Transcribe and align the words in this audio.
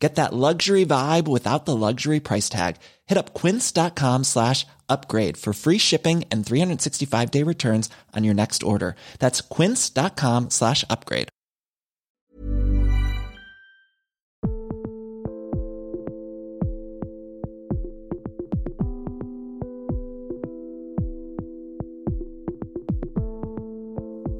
Get 0.00 0.14
that 0.14 0.32
luxury 0.32 0.86
vibe 0.86 1.28
without 1.28 1.66
the 1.66 1.76
luxury 1.76 2.20
price 2.20 2.48
tag. 2.48 2.76
Hit 3.06 3.18
up 3.18 3.34
quince.com 3.34 4.24
slash 4.24 4.66
upgrade 4.88 5.36
for 5.36 5.52
free 5.52 5.78
shipping 5.78 6.24
and 6.30 6.44
365 6.44 7.30
day 7.30 7.42
returns 7.42 7.90
on 8.16 8.24
your 8.24 8.34
next 8.34 8.62
order. 8.62 8.96
That's 9.18 9.42
quince.com 9.42 10.48
slash 10.50 10.84
upgrade. 10.88 11.28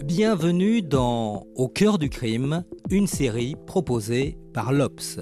Bienvenue 0.06 0.82
dans 0.82 1.46
Au 1.54 1.68
cœur 1.68 1.98
du 1.98 2.10
crime, 2.10 2.64
une 2.90 3.06
série 3.06 3.54
proposée 3.66 4.36
par 4.52 4.72
l'Obs. 4.72 5.20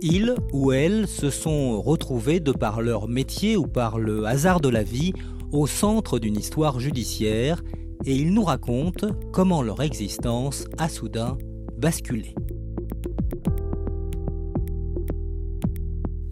Ils 0.00 0.34
ou 0.52 0.72
elles 0.72 1.08
se 1.08 1.30
sont 1.30 1.80
retrouvés 1.80 2.40
de 2.40 2.52
par 2.52 2.80
leur 2.82 3.08
métier 3.08 3.56
ou 3.56 3.66
par 3.66 3.98
le 3.98 4.26
hasard 4.26 4.60
de 4.60 4.68
la 4.68 4.82
vie 4.82 5.12
au 5.50 5.66
centre 5.66 6.18
d'une 6.18 6.36
histoire 6.36 6.78
judiciaire 6.78 7.62
et 8.04 8.14
ils 8.14 8.32
nous 8.32 8.44
racontent 8.44 9.08
comment 9.32 9.62
leur 9.62 9.82
existence 9.82 10.66
a 10.78 10.88
soudain 10.88 11.36
basculé. 11.76 12.34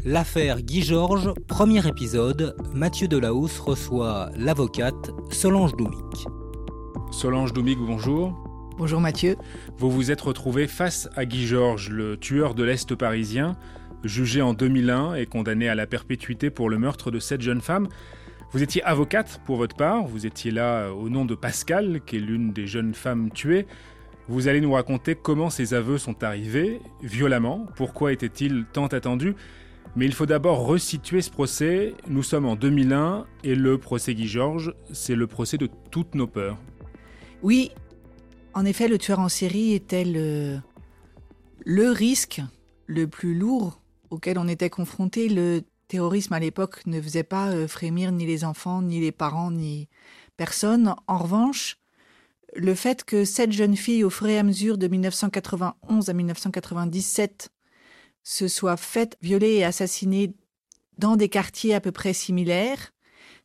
L'affaire 0.04 0.62
Guy 0.62 0.82
Georges, 0.82 1.32
premier 1.48 1.84
épisode, 1.88 2.54
Mathieu 2.72 3.08
Delahousse 3.08 3.58
reçoit 3.58 4.30
l'avocate 4.36 5.10
Solange 5.32 5.74
Doumic. 5.76 6.26
Solange 7.10 7.52
Doumig, 7.52 7.78
bonjour. 7.78 8.45
Bonjour 8.78 9.00
Mathieu. 9.00 9.36
Vous 9.78 9.90
vous 9.90 10.10
êtes 10.10 10.20
retrouvé 10.20 10.66
face 10.66 11.08
à 11.16 11.24
Guy 11.24 11.46
Georges, 11.46 11.88
le 11.88 12.18
tueur 12.18 12.54
de 12.54 12.62
l'Est 12.62 12.94
parisien, 12.94 13.56
jugé 14.04 14.42
en 14.42 14.52
2001 14.52 15.14
et 15.14 15.24
condamné 15.24 15.70
à 15.70 15.74
la 15.74 15.86
perpétuité 15.86 16.50
pour 16.50 16.68
le 16.68 16.76
meurtre 16.76 17.10
de 17.10 17.18
cette 17.18 17.40
jeune 17.40 17.62
femme. 17.62 17.88
Vous 18.52 18.62
étiez 18.62 18.82
avocate 18.82 19.40
pour 19.46 19.56
votre 19.56 19.76
part, 19.76 20.06
vous 20.06 20.26
étiez 20.26 20.50
là 20.50 20.90
au 20.90 21.08
nom 21.08 21.24
de 21.24 21.34
Pascal, 21.34 22.02
qui 22.04 22.16
est 22.16 22.20
l'une 22.20 22.52
des 22.52 22.66
jeunes 22.66 22.92
femmes 22.92 23.30
tuées. 23.30 23.66
Vous 24.28 24.46
allez 24.46 24.60
nous 24.60 24.72
raconter 24.72 25.14
comment 25.14 25.48
ces 25.48 25.72
aveux 25.72 25.96
sont 25.96 26.22
arrivés, 26.22 26.82
violemment, 27.02 27.66
pourquoi 27.76 28.12
était-il 28.12 28.66
tant 28.70 28.88
attendu. 28.88 29.36
Mais 29.96 30.04
il 30.04 30.12
faut 30.12 30.26
d'abord 30.26 30.66
resituer 30.66 31.22
ce 31.22 31.30
procès. 31.30 31.94
Nous 32.08 32.22
sommes 32.22 32.44
en 32.44 32.56
2001 32.56 33.24
et 33.42 33.54
le 33.54 33.78
procès 33.78 34.14
Guy 34.14 34.28
Georges, 34.28 34.74
c'est 34.92 35.14
le 35.14 35.26
procès 35.26 35.56
de 35.56 35.70
toutes 35.90 36.14
nos 36.14 36.26
peurs. 36.26 36.58
Oui, 37.42 37.70
en 38.56 38.64
effet, 38.64 38.88
le 38.88 38.96
tueur 38.96 39.18
en 39.18 39.28
série 39.28 39.74
était 39.74 40.06
le, 40.06 40.58
le 41.66 41.90
risque 41.90 42.40
le 42.86 43.06
plus 43.06 43.34
lourd 43.34 43.82
auquel 44.08 44.38
on 44.38 44.48
était 44.48 44.70
confronté. 44.70 45.28
Le 45.28 45.62
terrorisme 45.88 46.32
à 46.32 46.40
l'époque 46.40 46.80
ne 46.86 46.98
faisait 46.98 47.22
pas 47.22 47.50
euh, 47.50 47.68
frémir 47.68 48.12
ni 48.12 48.24
les 48.24 48.44
enfants, 48.44 48.80
ni 48.80 48.98
les 48.98 49.12
parents, 49.12 49.50
ni 49.50 49.90
personne. 50.38 50.94
En 51.06 51.18
revanche, 51.18 51.76
le 52.54 52.74
fait 52.74 53.04
que 53.04 53.26
cette 53.26 53.52
jeune 53.52 53.76
fille, 53.76 54.04
au 54.04 54.08
fur 54.08 54.26
et 54.26 54.38
à 54.38 54.42
mesure 54.42 54.78
de 54.78 54.88
1991 54.88 56.08
à 56.08 56.12
1997, 56.14 57.50
se 58.22 58.48
soit 58.48 58.78
faite 58.78 59.18
violer 59.20 59.56
et 59.56 59.64
assassiner 59.66 60.32
dans 60.96 61.16
des 61.16 61.28
quartiers 61.28 61.74
à 61.74 61.82
peu 61.82 61.92
près 61.92 62.14
similaires, 62.14 62.94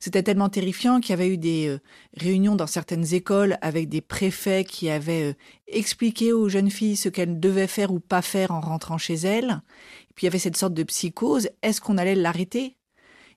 c'était 0.02 0.24
tellement 0.24 0.50
terrifiant 0.50 1.00
qu'il 1.00 1.12
y 1.12 1.14
avait 1.14 1.30
eu 1.30 1.38
des 1.38 1.68
euh, 1.68 1.80
réunions 2.18 2.56
dans 2.56 2.66
certaines 2.66 3.14
écoles 3.14 3.60
avec 3.62 3.88
des 3.88 4.02
préfets 4.02 4.64
qui 4.64 4.90
avaient 4.90 5.30
euh, 5.30 5.34
expliqué 5.68 6.34
aux 6.34 6.50
jeunes 6.50 6.72
filles 6.72 6.98
ce 6.98 7.08
qu'elles 7.08 7.40
devaient 7.40 7.68
faire 7.68 7.94
ou 7.94 8.00
pas 8.00 8.24
faire 8.24 8.50
en 8.50 8.62
rentrant 8.62 8.98
chez 8.98 9.14
elles. 9.14 9.62
Et 10.10 10.14
puis 10.16 10.24
il 10.24 10.26
y 10.26 10.28
avait 10.28 10.40
cette 10.40 10.58
sorte 10.58 10.74
de 10.74 10.82
psychose. 10.82 11.50
Est-ce 11.62 11.82
qu'on 11.82 12.00
allait 12.00 12.16
l'arrêter? 12.16 12.78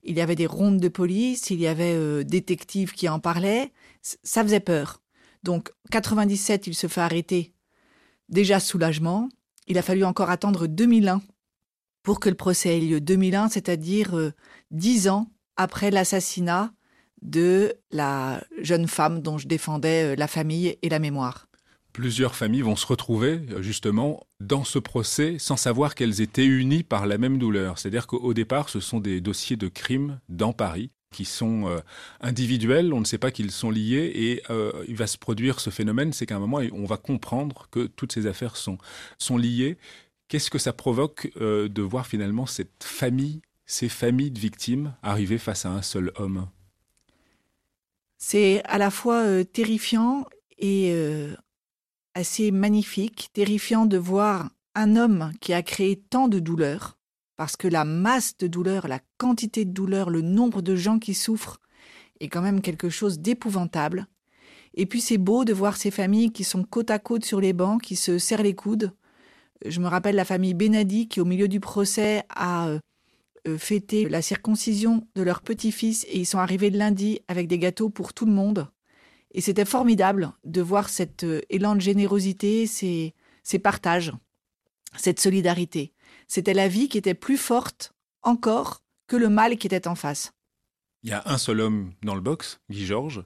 Il 0.05 0.17
y 0.17 0.23
avait 0.23 0.37
des 0.37 0.47
rondes 0.47 0.81
de 0.81 0.89
police, 0.89 1.51
il 1.51 1.61
y 1.61 1.67
avait 1.67 1.95
euh, 1.95 2.25
détectives 2.25 2.93
qui 2.93 3.11
en 3.11 3.21
parlaient. 3.21 3.71
Ça 4.01 4.43
faisait 4.43 4.59
peur. 4.59 5.03
Donc 5.43 5.71
97, 5.91 6.67
il 6.67 6.75
se 6.75 6.87
fait 6.87 7.03
arrêter. 7.03 7.53
Déjà 8.31 8.59
soulagement. 8.59 9.29
Il 9.67 9.77
a 9.77 9.83
fallu 9.83 10.03
encore 10.03 10.31
attendre 10.31 10.67
2001 10.67 11.21
pour 12.03 12.21
que 12.21 12.31
le 12.31 12.37
procès 12.37 12.79
ait 12.79 12.81
lieu. 12.81 13.03
2001, 13.03 13.51
c'est-à-dire 13.51 14.33
dix 14.71 15.09
ans 15.09 15.29
après 15.57 15.91
l'assassinat 15.91 16.73
de 17.25 17.75
la 17.91 18.45
jeune 18.61 18.87
femme 18.87 19.21
dont 19.23 19.39
je 19.39 19.49
défendais 19.49 20.13
euh, 20.13 20.17
la 20.17 20.29
famille 20.29 20.77
et 20.83 20.89
la 20.89 20.99
mémoire. 20.99 21.49
Plusieurs 21.93 22.35
familles 22.35 22.63
vont 22.63 22.77
se 22.77 22.87
retrouver 22.87 23.41
euh, 23.51 23.63
justement 23.63 24.27
dans 24.41 24.65
ce 24.65 24.79
procès 24.79 25.37
sans 25.39 25.57
savoir 25.57 25.95
qu'elles 25.95 26.21
étaient 26.21 26.45
unies 26.45 26.83
par 26.83 27.07
la 27.07 27.19
même 27.19 27.39
douleur. 27.39 27.79
C'est-à-dire 27.79 28.07
qu'au 28.07 28.35
départ, 28.35 28.69
ce 28.69 28.81
sont 28.81 29.01
des 29.01 29.21
dossiers 29.21 29.57
de 29.57 29.69
crimes 29.69 30.21
dans 30.29 30.53
Paris 30.53 30.91
qui 31.13 31.25
sont 31.25 31.69
euh, 31.69 31.79
individuels, 32.21 32.93
on 32.93 33.01
ne 33.01 33.05
sait 33.05 33.19
pas 33.19 33.31
qu'ils 33.31 33.53
sont 33.53 33.71
liés, 33.71 34.11
et 34.13 34.43
il 34.89 34.97
va 34.97 35.07
se 35.07 35.17
produire 35.17 35.61
ce 35.61 35.71
phénomène, 35.71 36.13
c'est 36.13 36.27
qu'à 36.27 36.35
un 36.35 36.41
moment, 36.41 36.59
on 36.73 36.87
va 36.87 36.97
comprendre 36.97 37.69
que 37.71 37.87
toutes 37.87 38.11
ces 38.11 38.27
affaires 38.27 38.57
sont, 38.57 38.79
sont 39.19 39.37
liées. 39.37 39.79
Qu'est-ce 40.27 40.51
que 40.51 40.59
ça 40.59 40.73
provoque 40.73 41.31
de 41.39 41.83
voir 41.83 42.09
finalement 42.09 42.47
cette 42.47 42.83
famille 42.83 43.43
ces 43.67 43.89
familles 43.89 44.31
de 44.31 44.39
victimes 44.39 44.95
arrivées 45.03 45.39
face 45.39 45.67
à 45.67 45.71
un 45.71 45.83
seul 45.83 46.13
homme 46.17 46.49
C'est 48.19 48.63
à 48.65 48.79
la 48.79 48.91
fois 48.91 49.23
euh, 49.23 49.45
terrifiant 49.45 50.25
et 50.59 50.93
euh, 50.93 51.35
assez 52.15 52.51
magnifique, 52.51 53.31
terrifiant 53.33 53.87
de 53.87 53.97
voir 53.97 54.51
un 54.75 54.97
homme 54.97 55.33
qui 55.41 55.53
a 55.53 55.63
créé 55.63 55.97
tant 55.97 56.29
de 56.29 56.39
douleurs, 56.39 56.99
parce 57.37 57.57
que 57.57 57.69
la 57.69 57.85
masse 57.85 58.37
de 58.39 58.47
douleurs, 58.47 58.89
la 58.89 59.01
quantité 59.19 59.65
de 59.65 59.73
douleurs, 59.73 60.11
le 60.11 60.21
nombre 60.21 60.63
de 60.63 60.77
gens 60.77 60.99
qui 60.99 61.15
souffrent 61.15 61.61
est 62.21 62.29
quand 62.29 62.43
même 62.43 62.61
quelque 62.61 62.91
chose 62.91 63.19
d'épouvantable. 63.19 64.07
Et 64.75 64.87
puis 64.87 65.01
c'est 65.01 65.19
beau 65.19 65.45
de 65.45 65.53
voir 65.53 65.77
ces 65.77 65.91
familles 65.91 66.33
qui 66.33 66.45
sont 66.45 66.65
côte 66.65 66.91
à 66.91 66.99
côte 66.99 67.25
sur 67.25 67.41
les 67.41 67.53
bancs, 67.53 67.81
qui 67.83 67.97
se 67.97 68.19
serrent 68.19 68.43
les 68.43 68.55
coudes. 68.55 68.93
Je 69.65 69.81
me 69.81 69.87
rappelle 69.87 70.17
la 70.17 70.25
famille 70.25 70.55
Benadi 70.55 71.09
qui, 71.09 71.21
au 71.21 71.25
milieu 71.25 71.49
du 71.49 71.61
procès, 71.61 72.25
a 72.31 72.79
euh, 73.47 73.59
fêter 73.59 74.09
la 74.09 74.22
circoncision 74.22 75.06
de 75.15 75.22
leur 75.22 75.43
petit-fils 75.43 76.05
et 76.09 76.19
ils 76.19 76.27
sont 76.27 76.38
arrivés 76.38 76.71
le 76.71 76.78
lundi 76.78 77.21
avec 77.28 77.47
des 77.47 77.59
gâteaux 77.59 77.91
pour 77.91 78.15
tout 78.15 78.27
le 78.27 78.32
monde. 78.32 78.69
Et 79.32 79.41
c'était 79.41 79.65
formidable 79.65 80.32
de 80.44 80.62
voir 80.62 80.88
cet 80.88 81.25
euh, 81.25 81.43
élan 81.50 81.75
de 81.75 81.81
générosité, 81.81 82.66
ces, 82.66 83.15
ces 83.43 83.59
partages, 83.59 84.12
cette 84.97 85.21
solidarité. 85.21 85.93
C'était 86.28 86.55
la 86.55 86.69
vie 86.69 86.88
qui 86.88 86.99
était 86.99 87.15
plus 87.15 87.37
forte 87.37 87.94
encore 88.22 88.82
que 89.06 89.16
le 89.16 89.28
mal 89.28 89.56
qui 89.59 89.66
était 89.66 89.88
en 89.88 89.94
face. 89.94 90.32
Il 91.03 91.11
y 91.11 91.12
a 91.12 91.22
un 91.26 91.37
seul 91.37 91.61
homme 91.61 91.93
dans 92.03 92.15
le 92.15 92.22
box, 92.22 92.61
Guy 92.71 92.87
Georges, 92.87 93.25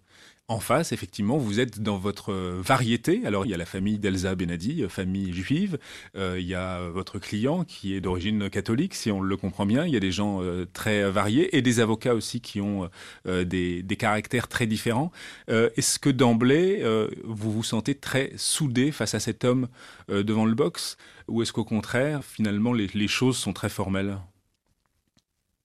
en 0.50 0.60
face, 0.60 0.92
effectivement, 0.92 1.36
vous 1.36 1.60
êtes 1.60 1.80
dans 1.80 1.98
votre 1.98 2.32
euh, 2.32 2.62
variété. 2.64 3.20
Alors, 3.26 3.44
il 3.44 3.50
y 3.50 3.54
a 3.54 3.58
la 3.58 3.66
famille 3.66 3.98
d'Elsa 3.98 4.34
Benadi, 4.34 4.82
euh, 4.82 4.88
famille 4.88 5.34
juive. 5.34 5.78
Euh, 6.16 6.40
il 6.40 6.46
y 6.46 6.54
a 6.54 6.88
votre 6.88 7.18
client 7.18 7.64
qui 7.64 7.94
est 7.94 8.00
d'origine 8.00 8.48
catholique, 8.48 8.94
si 8.94 9.10
on 9.10 9.20
le 9.20 9.36
comprend 9.36 9.66
bien. 9.66 9.84
Il 9.84 9.92
y 9.92 9.96
a 9.96 10.00
des 10.00 10.10
gens 10.10 10.40
très 10.72 11.10
variés 11.10 11.54
et 11.56 11.60
des 11.60 11.80
avocats 11.80 12.14
aussi 12.14 12.40
qui 12.40 12.60
ont 12.60 12.88
des, 13.26 13.84
caractères 13.98 14.48
très 14.48 14.66
différents. 14.66 15.10
Est-ce 15.48 15.98
que 15.98 16.08
d'emblée, 16.08 16.82
vous 17.24 17.52
vous 17.52 17.62
sentez 17.62 17.94
très 17.94 18.32
soudé 18.36 18.92
face 18.92 19.14
à 19.14 19.20
cet 19.20 19.44
homme 19.44 19.68
devant 20.08 20.44
le 20.44 20.54
box 20.54 20.96
Ou 21.26 21.42
est-ce 21.42 21.52
qu'au 21.52 21.64
contraire, 21.64 22.24
finalement, 22.24 22.72
les 22.72 23.08
choses 23.08 23.36
sont 23.36 23.52
très 23.52 23.68
formelles? 23.68 24.18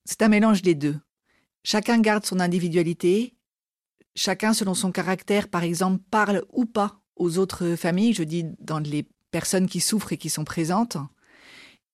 C'est 0.05 0.21
un 0.21 0.29
mélange 0.29 0.61
des 0.61 0.75
deux. 0.75 0.97
Chacun 1.63 1.99
garde 1.99 2.25
son 2.25 2.39
individualité 2.39 3.33
Chacun, 4.15 4.53
selon 4.53 4.73
son 4.73 4.91
caractère, 4.91 5.47
par 5.47 5.63
exemple, 5.63 6.01
parle 6.11 6.43
ou 6.51 6.65
pas 6.65 7.01
aux 7.15 7.37
autres 7.37 7.75
familles, 7.75 8.13
je 8.13 8.23
dis 8.23 8.45
dans 8.59 8.79
les 8.79 9.07
personnes 9.31 9.67
qui 9.67 9.79
souffrent 9.79 10.13
et 10.13 10.17
qui 10.17 10.29
sont 10.29 10.43
présentes. 10.43 10.97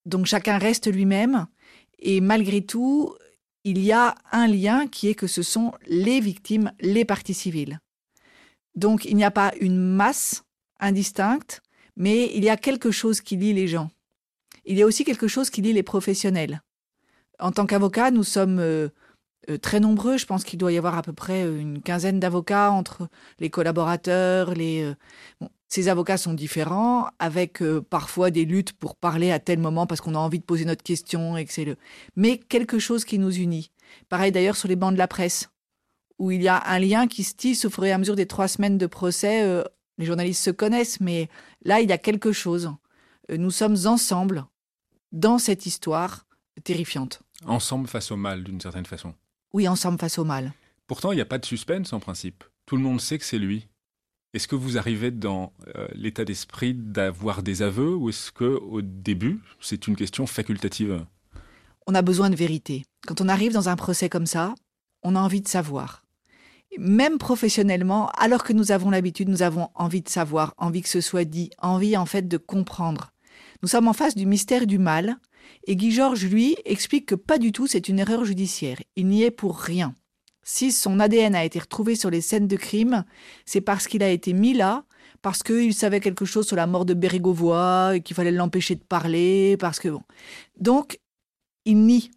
Donc 0.05 0.25
chacun 0.25 0.57
reste 0.57 0.91
lui-même 0.91 1.47
et 1.99 2.21
malgré 2.21 2.61
tout, 2.61 3.15
il 3.63 3.79
y 3.79 3.91
a 3.91 4.15
un 4.31 4.47
lien 4.47 4.87
qui 4.87 5.07
est 5.07 5.15
que 5.15 5.27
ce 5.27 5.43
sont 5.43 5.73
les 5.87 6.19
victimes, 6.19 6.71
les 6.79 7.05
parties 7.05 7.33
civiles. 7.33 7.79
Donc 8.75 9.05
il 9.05 9.15
n'y 9.15 9.23
a 9.23 9.31
pas 9.31 9.53
une 9.59 9.77
masse 9.77 10.43
indistincte, 10.79 11.61
mais 11.95 12.31
il 12.33 12.43
y 12.43 12.49
a 12.49 12.57
quelque 12.57 12.91
chose 12.91 13.21
qui 13.21 13.35
lie 13.35 13.53
les 13.53 13.67
gens. 13.67 13.89
Il 14.65 14.77
y 14.77 14.81
a 14.81 14.85
aussi 14.85 15.03
quelque 15.03 15.27
chose 15.27 15.49
qui 15.49 15.61
lie 15.61 15.73
les 15.73 15.83
professionnels. 15.83 16.61
En 17.39 17.51
tant 17.51 17.65
qu'avocat, 17.65 18.11
nous 18.11 18.23
sommes 18.23 18.59
euh, 18.59 18.89
très 19.57 19.79
nombreux. 19.79 20.17
Je 20.17 20.25
pense 20.25 20.43
qu'il 20.43 20.59
doit 20.59 20.71
y 20.71 20.77
avoir 20.77 20.97
à 20.97 21.01
peu 21.01 21.13
près 21.13 21.43
euh, 21.43 21.59
une 21.59 21.81
quinzaine 21.81 22.19
d'avocats 22.19 22.71
entre 22.71 23.07
les 23.39 23.49
collaborateurs. 23.49 24.53
Les, 24.53 24.83
euh, 24.83 25.47
ces 25.67 25.87
avocats 25.87 26.17
sont 26.17 26.33
différents, 26.33 27.09
avec 27.19 27.63
parfois 27.89 28.31
des 28.31 28.45
luttes 28.45 28.73
pour 28.73 28.95
parler 28.95 29.31
à 29.31 29.39
tel 29.39 29.59
moment 29.59 29.85
parce 29.85 30.01
qu'on 30.01 30.15
a 30.15 30.19
envie 30.19 30.39
de 30.39 30.43
poser 30.43 30.65
notre 30.65 30.83
question 30.83 31.37
et. 31.37 31.47
Mais 32.15 32.37
quelque 32.37 32.79
chose 32.79 33.05
qui 33.05 33.19
nous 33.19 33.35
unit. 33.35 33.71
Pareil 34.09 34.31
d'ailleurs 34.31 34.55
sur 34.55 34.67
les 34.67 34.75
bancs 34.75 34.93
de 34.93 34.97
la 34.97 35.07
presse, 35.07 35.49
où 36.17 36.31
il 36.31 36.41
y 36.41 36.47
a 36.47 36.63
un 36.65 36.79
lien 36.79 37.07
qui 37.07 37.23
se 37.23 37.35
tisse 37.35 37.65
au 37.65 37.69
fur 37.69 37.85
et 37.85 37.91
à 37.91 37.99
mesure 37.99 38.15
des 38.15 38.25
trois 38.25 38.47
semaines 38.47 38.79
de 38.79 38.87
procès. 38.87 39.63
les 39.99 40.05
journalistes 40.05 40.43
se 40.43 40.49
connaissent, 40.49 41.01
mais 41.01 41.29
là 41.63 41.81
il 41.81 41.89
y 41.89 41.93
a 41.93 41.99
quelque 41.99 42.31
chose. 42.31 42.71
nous 43.29 43.51
sommes 43.51 43.77
ensemble 43.85 44.45
dans 45.11 45.37
cette 45.37 45.67
histoire 45.67 46.25
terrifiante. 46.63 47.21
Ensemble 47.45 47.87
face 47.87 48.11
au 48.11 48.17
mal, 48.17 48.43
d'une 48.43 48.59
certaine 48.59 48.85
façon. 48.85 49.13
Oui, 49.53 49.67
ensemble 49.67 49.99
face 49.99 50.17
au 50.19 50.25
mal. 50.25 50.53
Pourtant, 50.87 51.11
il 51.11 51.15
n'y 51.15 51.21
a 51.21 51.25
pas 51.25 51.37
de 51.37 51.45
suspense 51.45 51.93
en 51.93 51.99
principe. 51.99 52.43
Tout 52.65 52.75
le 52.75 52.83
monde 52.83 53.01
sait 53.01 53.17
que 53.17 53.25
c'est 53.25 53.39
lui. 53.39 53.67
Est-ce 54.33 54.47
que 54.47 54.55
vous 54.55 54.77
arrivez 54.77 55.09
dans 55.09 55.53
euh, 55.75 55.87
l'état 55.93 56.23
d'esprit 56.23 56.75
d'avoir 56.75 57.41
des 57.41 57.63
aveux 57.63 57.95
ou 57.95 58.09
est-ce 58.09 58.31
que 58.31 58.43
au 58.43 58.81
début, 58.81 59.39
c'est 59.59 59.87
une 59.87 59.95
question 59.95 60.27
facultative? 60.27 61.03
On 61.87 61.95
a 61.95 62.03
besoin 62.03 62.29
de 62.29 62.35
vérité. 62.35 62.85
Quand 63.07 63.21
on 63.21 63.29
arrive 63.29 63.53
dans 63.53 63.69
un 63.69 63.75
procès 63.75 64.07
comme 64.07 64.27
ça, 64.27 64.53
on 65.01 65.15
a 65.15 65.19
envie 65.19 65.41
de 65.41 65.47
savoir. 65.47 66.03
Même 66.77 67.17
professionnellement, 67.17 68.09
alors 68.09 68.43
que 68.43 68.53
nous 68.53 68.71
avons 68.71 68.91
l'habitude, 68.91 69.29
nous 69.29 69.41
avons 69.41 69.69
envie 69.73 70.01
de 70.01 70.09
savoir, 70.09 70.53
envie 70.57 70.83
que 70.83 70.89
ce 70.89 71.01
soit 71.01 71.25
dit, 71.25 71.49
envie 71.57 71.97
en 71.97 72.05
fait 72.05 72.27
de 72.27 72.37
comprendre. 72.37 73.11
Nous 73.63 73.69
sommes 73.69 73.87
en 73.87 73.93
face 73.93 74.13
du 74.13 74.27
mystère 74.27 74.67
du 74.67 74.77
mal, 74.77 75.17
et 75.65 75.75
Guy 75.75 75.91
Georges, 75.91 76.25
lui, 76.25 76.55
explique 76.65 77.07
que 77.07 77.15
pas 77.15 77.37
du 77.37 77.51
tout, 77.51 77.67
c'est 77.67 77.89
une 77.89 77.99
erreur 77.99 78.25
judiciaire. 78.25 78.77
Il 78.95 79.07
n'y 79.07 79.23
est 79.23 79.31
pour 79.31 79.57
rien. 79.59 79.93
Si 80.43 80.71
son 80.71 80.99
ADN 80.99 81.35
a 81.35 81.45
été 81.45 81.59
retrouvé 81.59 81.95
sur 81.95 82.09
les 82.09 82.21
scènes 82.21 82.47
de 82.47 82.55
crime, 82.55 83.05
c'est 83.45 83.61
parce 83.61 83.87
qu'il 83.87 84.01
a 84.01 84.09
été 84.09 84.33
mis 84.33 84.53
là, 84.53 84.85
parce 85.21 85.43
qu'il 85.43 85.73
savait 85.73 85.99
quelque 85.99 86.25
chose 86.25 86.47
sur 86.47 86.55
la 86.55 86.65
mort 86.65 86.85
de 86.85 86.93
Bérégovoy, 86.93 87.97
et 87.97 88.01
qu'il 88.01 88.15
fallait 88.15 88.31
l'empêcher 88.31 88.75
de 88.75 88.83
parler, 88.83 89.57
parce 89.57 89.79
que 89.79 89.89
bon. 89.89 90.01
Donc, 90.59 90.99
il 91.65 91.77
nie. 91.77 92.09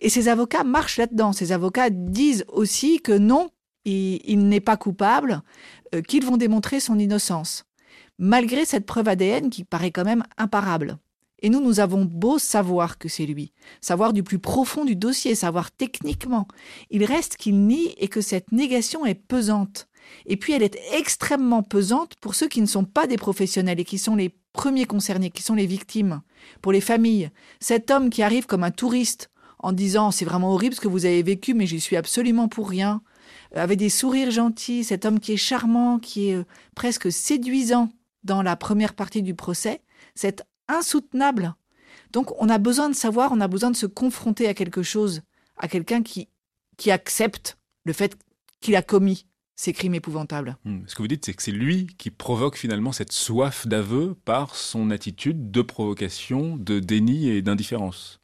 Et 0.00 0.08
ses 0.08 0.28
avocats 0.28 0.64
marchent 0.64 0.96
là-dedans. 0.96 1.32
Ses 1.32 1.52
avocats 1.52 1.90
disent 1.90 2.44
aussi 2.48 3.00
que 3.00 3.12
non, 3.12 3.50
il, 3.84 4.48
n'est 4.48 4.60
pas 4.60 4.76
coupable, 4.76 5.42
euh, 5.94 6.02
qu'ils 6.02 6.24
vont 6.24 6.36
démontrer 6.36 6.80
son 6.80 6.98
innocence. 6.98 7.64
Malgré 8.18 8.64
cette 8.64 8.86
preuve 8.86 9.08
ADN 9.08 9.50
qui 9.50 9.64
paraît 9.64 9.90
quand 9.90 10.04
même 10.04 10.24
imparable. 10.36 10.98
Et 11.40 11.50
nous, 11.50 11.60
nous 11.60 11.80
avons 11.80 12.04
beau 12.04 12.38
savoir 12.38 12.98
que 12.98 13.08
c'est 13.08 13.26
lui, 13.26 13.52
savoir 13.80 14.12
du 14.12 14.22
plus 14.22 14.38
profond 14.38 14.84
du 14.84 14.96
dossier, 14.96 15.34
savoir 15.34 15.70
techniquement. 15.70 16.48
Il 16.90 17.04
reste 17.04 17.36
qu'il 17.36 17.66
nie 17.66 17.94
et 17.98 18.08
que 18.08 18.20
cette 18.20 18.50
négation 18.52 19.06
est 19.06 19.14
pesante. 19.14 19.88
Et 20.26 20.36
puis 20.36 20.52
elle 20.52 20.62
est 20.62 20.78
extrêmement 20.92 21.62
pesante 21.62 22.14
pour 22.20 22.34
ceux 22.34 22.48
qui 22.48 22.60
ne 22.60 22.66
sont 22.66 22.84
pas 22.84 23.06
des 23.06 23.16
professionnels 23.16 23.80
et 23.80 23.84
qui 23.84 23.98
sont 23.98 24.16
les 24.16 24.34
premiers 24.52 24.86
concernés, 24.86 25.30
qui 25.30 25.42
sont 25.42 25.54
les 25.54 25.66
victimes. 25.66 26.22
Pour 26.62 26.72
les 26.72 26.80
familles, 26.80 27.30
cet 27.60 27.90
homme 27.90 28.10
qui 28.10 28.22
arrive 28.22 28.46
comme 28.46 28.64
un 28.64 28.70
touriste 28.70 29.30
en 29.58 29.72
disant 29.72 30.10
c'est 30.10 30.24
vraiment 30.24 30.52
horrible 30.52 30.74
ce 30.74 30.80
que 30.80 30.88
vous 30.88 31.04
avez 31.04 31.22
vécu 31.22 31.54
mais 31.54 31.66
j'y 31.66 31.80
suis 31.80 31.96
absolument 31.96 32.48
pour 32.48 32.68
rien, 32.68 33.02
euh, 33.56 33.62
avec 33.62 33.78
des 33.78 33.90
sourires 33.90 34.30
gentils, 34.30 34.84
cet 34.84 35.04
homme 35.04 35.20
qui 35.20 35.32
est 35.32 35.36
charmant, 35.36 35.98
qui 35.98 36.30
est 36.30 36.36
euh, 36.36 36.44
presque 36.74 37.12
séduisant 37.12 37.90
dans 38.24 38.42
la 38.42 38.56
première 38.56 38.94
partie 38.94 39.22
du 39.22 39.34
procès, 39.34 39.82
cet 40.14 40.42
insoutenable. 40.68 41.54
Donc 42.12 42.30
on 42.40 42.48
a 42.48 42.58
besoin 42.58 42.88
de 42.88 42.94
savoir, 42.94 43.32
on 43.32 43.40
a 43.40 43.48
besoin 43.48 43.70
de 43.70 43.76
se 43.76 43.86
confronter 43.86 44.48
à 44.48 44.54
quelque 44.54 44.82
chose, 44.82 45.22
à 45.56 45.68
quelqu'un 45.68 46.02
qui, 46.02 46.28
qui 46.76 46.90
accepte 46.90 47.58
le 47.84 47.92
fait 47.92 48.16
qu'il 48.60 48.76
a 48.76 48.82
commis 48.82 49.26
ces 49.56 49.72
crimes 49.72 49.94
épouvantables. 49.94 50.56
Hmm. 50.64 50.82
Ce 50.86 50.94
que 50.94 51.02
vous 51.02 51.08
dites, 51.08 51.26
c'est 51.26 51.34
que 51.34 51.42
c'est 51.42 51.50
lui 51.50 51.88
qui 51.98 52.10
provoque 52.10 52.56
finalement 52.56 52.92
cette 52.92 53.12
soif 53.12 53.66
d'aveu 53.66 54.14
par 54.24 54.54
son 54.54 54.90
attitude 54.90 55.50
de 55.50 55.62
provocation, 55.62 56.56
de 56.56 56.78
déni 56.78 57.28
et 57.28 57.42
d'indifférence. 57.42 58.20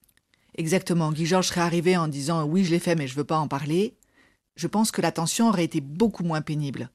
Exactement. 0.57 1.11
Guy 1.11 1.27
Georges 1.27 1.49
serait 1.49 1.61
arrivé 1.61 1.97
en 1.97 2.07
disant 2.07 2.45
oui, 2.45 2.65
je 2.65 2.71
l'ai 2.71 2.79
fait, 2.79 2.95
mais 2.95 3.09
je 3.09 3.15
ne 3.15 3.19
veux 3.19 3.25
pas 3.25 3.39
en 3.39 3.49
parler. 3.49 3.97
Je 4.55 4.69
pense 4.69 4.93
que 4.93 5.03
l'attention 5.03 5.49
aurait 5.49 5.65
été 5.65 5.81
beaucoup 5.81 6.23
moins 6.23 6.41
pénible. 6.41 6.91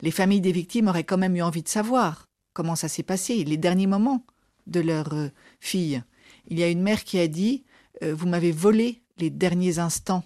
Les 0.00 0.12
familles 0.12 0.40
des 0.40 0.52
victimes 0.52 0.86
auraient 0.86 1.04
quand 1.04 1.18
même 1.18 1.34
eu 1.34 1.42
envie 1.42 1.62
de 1.62 1.68
savoir 1.68 2.28
comment 2.52 2.76
ça 2.76 2.88
s'est 2.88 3.02
passé, 3.02 3.42
les 3.44 3.56
derniers 3.56 3.88
moments 3.88 4.24
de 4.70 4.80
leur 4.80 5.12
euh, 5.12 5.28
fille. 5.60 6.02
Il 6.48 6.58
y 6.58 6.62
a 6.62 6.68
une 6.68 6.82
mère 6.82 7.04
qui 7.04 7.18
a 7.18 7.28
dit 7.28 7.64
euh, 8.02 8.14
Vous 8.14 8.26
m'avez 8.26 8.52
volé 8.52 9.02
les 9.18 9.30
derniers 9.30 9.78
instants 9.78 10.24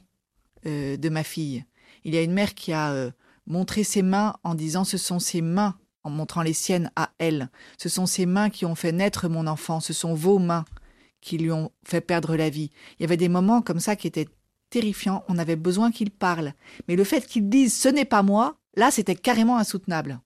euh, 0.66 0.96
de 0.96 1.08
ma 1.08 1.24
fille. 1.24 1.64
Il 2.04 2.14
y 2.14 2.18
a 2.18 2.22
une 2.22 2.32
mère 2.32 2.54
qui 2.54 2.72
a 2.72 3.10
montré 3.46 3.82
ses 3.82 4.02
mains 4.02 4.36
en 4.44 4.54
disant 4.54 4.84
Ce 4.84 4.98
sont 4.98 5.18
ses 5.18 5.40
mains, 5.40 5.74
en 6.02 6.10
montrant 6.10 6.42
les 6.42 6.52
siennes 6.52 6.90
à 6.96 7.10
elle. 7.18 7.48
Ce 7.78 7.88
sont 7.88 8.04
ses 8.04 8.26
mains 8.26 8.50
qui 8.50 8.66
ont 8.66 8.74
fait 8.74 8.92
naître 8.92 9.28
mon 9.28 9.46
enfant. 9.46 9.80
Ce 9.80 9.94
sont 9.94 10.14
vos 10.14 10.38
mains 10.38 10.66
qui 11.22 11.38
lui 11.38 11.50
ont 11.50 11.72
fait 11.86 12.02
perdre 12.02 12.36
la 12.36 12.50
vie. 12.50 12.70
Il 12.98 13.02
y 13.02 13.06
avait 13.06 13.16
des 13.16 13.30
moments 13.30 13.62
comme 13.62 13.80
ça 13.80 13.96
qui 13.96 14.06
étaient 14.06 14.28
terrifiants. 14.68 15.24
On 15.28 15.38
avait 15.38 15.56
besoin 15.56 15.90
qu'il 15.90 16.10
parle. 16.10 16.52
Mais 16.88 16.96
le 16.96 17.04
fait 17.04 17.26
qu'il 17.26 17.48
dise 17.48 17.74
Ce 17.74 17.88
n'est 17.88 18.04
pas 18.04 18.22
moi, 18.22 18.58
là, 18.76 18.90
c'était 18.90 19.16
carrément 19.16 19.56
insoutenable. 19.56 20.20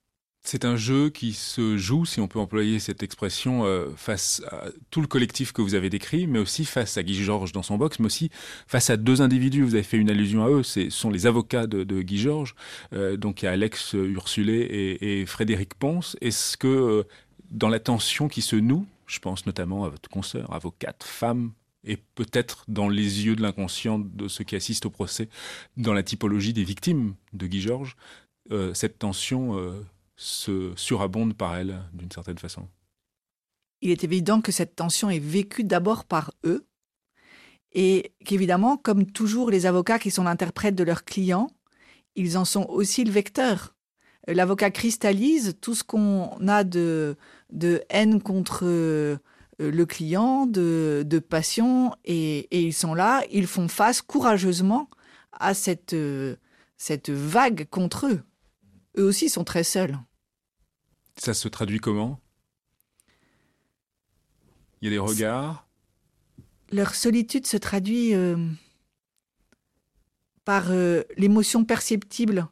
C'est 0.51 0.65
un 0.65 0.77
jeu 0.77 1.11
qui 1.11 1.35
se 1.35 1.77
joue, 1.77 2.07
si 2.07 2.21
on 2.21 2.27
peut 2.27 2.39
employer 2.39 2.79
cette 2.79 3.03
expression, 3.03 3.67
euh, 3.67 3.91
face 3.97 4.41
à 4.51 4.69
tout 4.91 5.03
le 5.03 5.07
collectif 5.07 5.53
que 5.53 5.61
vous 5.61 5.75
avez 5.75 5.91
décrit, 5.91 6.27
mais 6.27 6.39
aussi 6.39 6.65
face 6.65 6.97
à 6.97 7.03
Guy 7.03 7.23
Georges 7.23 7.53
dans 7.53 7.63
son 7.63 7.77
box, 7.77 7.99
mais 7.99 8.07
aussi 8.07 8.31
face 8.67 8.89
à 8.89 8.97
deux 8.97 9.21
individus. 9.21 9.63
Vous 9.63 9.75
avez 9.75 9.83
fait 9.83 9.99
une 9.99 10.09
allusion 10.09 10.43
à 10.47 10.49
eux, 10.49 10.63
ce 10.63 10.89
sont 10.89 11.11
les 11.11 11.27
avocats 11.27 11.67
de, 11.67 12.01
Guy 12.01 12.17
Georges. 12.17 12.55
Euh, 12.95 13.19
donc 13.19 13.43
il 13.43 13.45
y 13.45 13.49
a 13.49 13.51
Alex 13.51 13.93
Ursulé 13.93 14.97
et, 15.03 15.27
Frédéric 15.27 15.75
Ponce. 15.75 16.17
Est-ce 16.23 16.57
que 16.57 16.67
euh, 16.67 17.03
dans 17.51 17.69
la 17.69 17.79
tension 17.79 18.29
qui 18.29 18.41
se 18.41 18.57
noue, 18.57 18.87
je 19.07 19.19
pense 19.19 19.45
notamment 19.45 19.85
à 19.85 19.91
votre 19.91 20.09
consoeur, 20.09 20.51
avocate, 20.55 21.05
femme, 21.05 21.53
et 21.85 21.99
peut-être 22.15 22.65
dans 22.69 22.89
les 22.89 23.27
yeux 23.27 23.37
de 23.37 23.43
l'inconscient 23.43 23.99
de 23.99 24.29
ceux 24.29 24.45
qui 24.45 24.57
assistent 24.57 24.87
au 24.87 24.91
procès, 24.91 25.29
dans 25.77 25.93
la 25.93 26.03
typologie 26.03 26.55
des 26.55 26.65
victimes 26.65 27.17
de 27.35 27.47
Guy 27.47 27.61
Georges, 27.61 27.99
cette 28.73 28.99
tension 28.99 29.55
se 30.19 30.73
surabonde 30.75 31.35
par 31.35 31.57
elle 31.57 31.81
d'une 31.95 32.11
certaine 32.11 32.39
façon. 32.39 32.69
Il 33.81 33.91
est 33.91 34.03
évident 34.03 34.41
que 34.41 34.51
cette 34.51 34.75
tension 34.75 35.09
est 35.09 35.21
vécue 35.21 35.63
d'abord 35.63 36.05
par 36.05 36.33
eux 36.45 36.67
et 37.73 38.13
qu'évidemment, 38.25 38.77
comme 38.77 39.07
toujours 39.07 39.51
les 39.51 39.65
avocats 39.65 40.01
qui 40.01 40.11
sont 40.11 40.25
l'interprète 40.25 40.75
de 40.75 40.83
leurs 40.83 41.05
clients, 41.05 41.51
ils 42.17 42.37
en 42.37 42.45
sont 42.45 42.67
aussi 42.69 43.05
le 43.05 43.13
vecteur. 43.13 43.77
L'avocat 44.27 44.73
cristallise 44.73 45.57
tout 45.61 45.77
ce 45.77 45.85
qu'on 45.85 46.49
a 46.49 46.65
de, 46.65 47.17
de, 47.51 47.83
haine 47.89 48.21
contre 48.21 48.63
euh, 48.65 49.19
le 49.61 49.87
client, 49.87 50.47
de, 50.47 51.05
de 51.07 51.19
passion, 51.21 51.95
et, 52.05 52.39
et, 52.51 52.63
ils 52.63 52.75
sont 52.75 52.95
là, 52.95 53.23
ils 53.31 53.47
font 53.47 53.69
face 53.69 54.03
courageusement 54.03 54.91
à 55.33 55.55
cette, 55.55 55.93
euh, 55.93 56.37
cette 56.77 57.11
vague 57.11 57.69
contre 57.71 58.07
eux. 58.09 58.23
Eux 58.99 59.05
aussi 59.05 59.29
sont 59.29 59.45
très 59.45 59.65
seuls. 59.65 59.97
Ça 61.19 61.35
se 61.35 61.49
traduit 61.49 61.81
comment? 61.81 62.21
Il 64.81 64.85
y 64.85 64.89
a 64.89 64.91
des 64.91 64.99
regards? 64.99 65.69
Leur 66.71 66.95
solitude 66.95 67.47
se 67.47 67.57
traduit 67.57 68.15
euh, 68.15 68.37
par 70.45 70.71
euh, 70.71 71.03
l'émotion 71.17 71.65
perceptible 71.65 72.47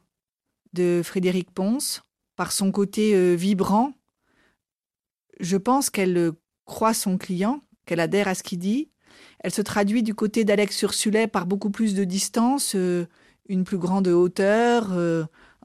de 0.73 1.01
Frédéric 1.03 1.51
Ponce, 1.51 2.01
par 2.35 2.51
son 2.51 2.71
côté 2.71 3.15
euh, 3.15 3.35
vibrant. 3.35 3.93
Je 5.39 5.55
pense 5.55 5.89
qu'elle 5.89 6.33
croit 6.65 6.93
son 6.93 7.17
client, 7.17 7.61
qu'elle 7.85 8.01
adhère 8.01 8.27
à 8.27 8.35
ce 8.35 8.43
qu'il 8.43 8.59
dit. 8.59 8.89
Elle 9.39 9.51
se 9.51 9.61
traduit 9.61 10.03
du 10.03 10.13
côté 10.13 10.43
d'Alex 10.43 10.81
Ursulet 10.81 11.27
par 11.27 11.45
beaucoup 11.45 11.69
plus 11.69 11.95
de 11.95 12.03
distance, 12.03 12.73
une 12.73 13.63
plus 13.63 13.77
grande 13.77 14.07
hauteur. 14.07 14.89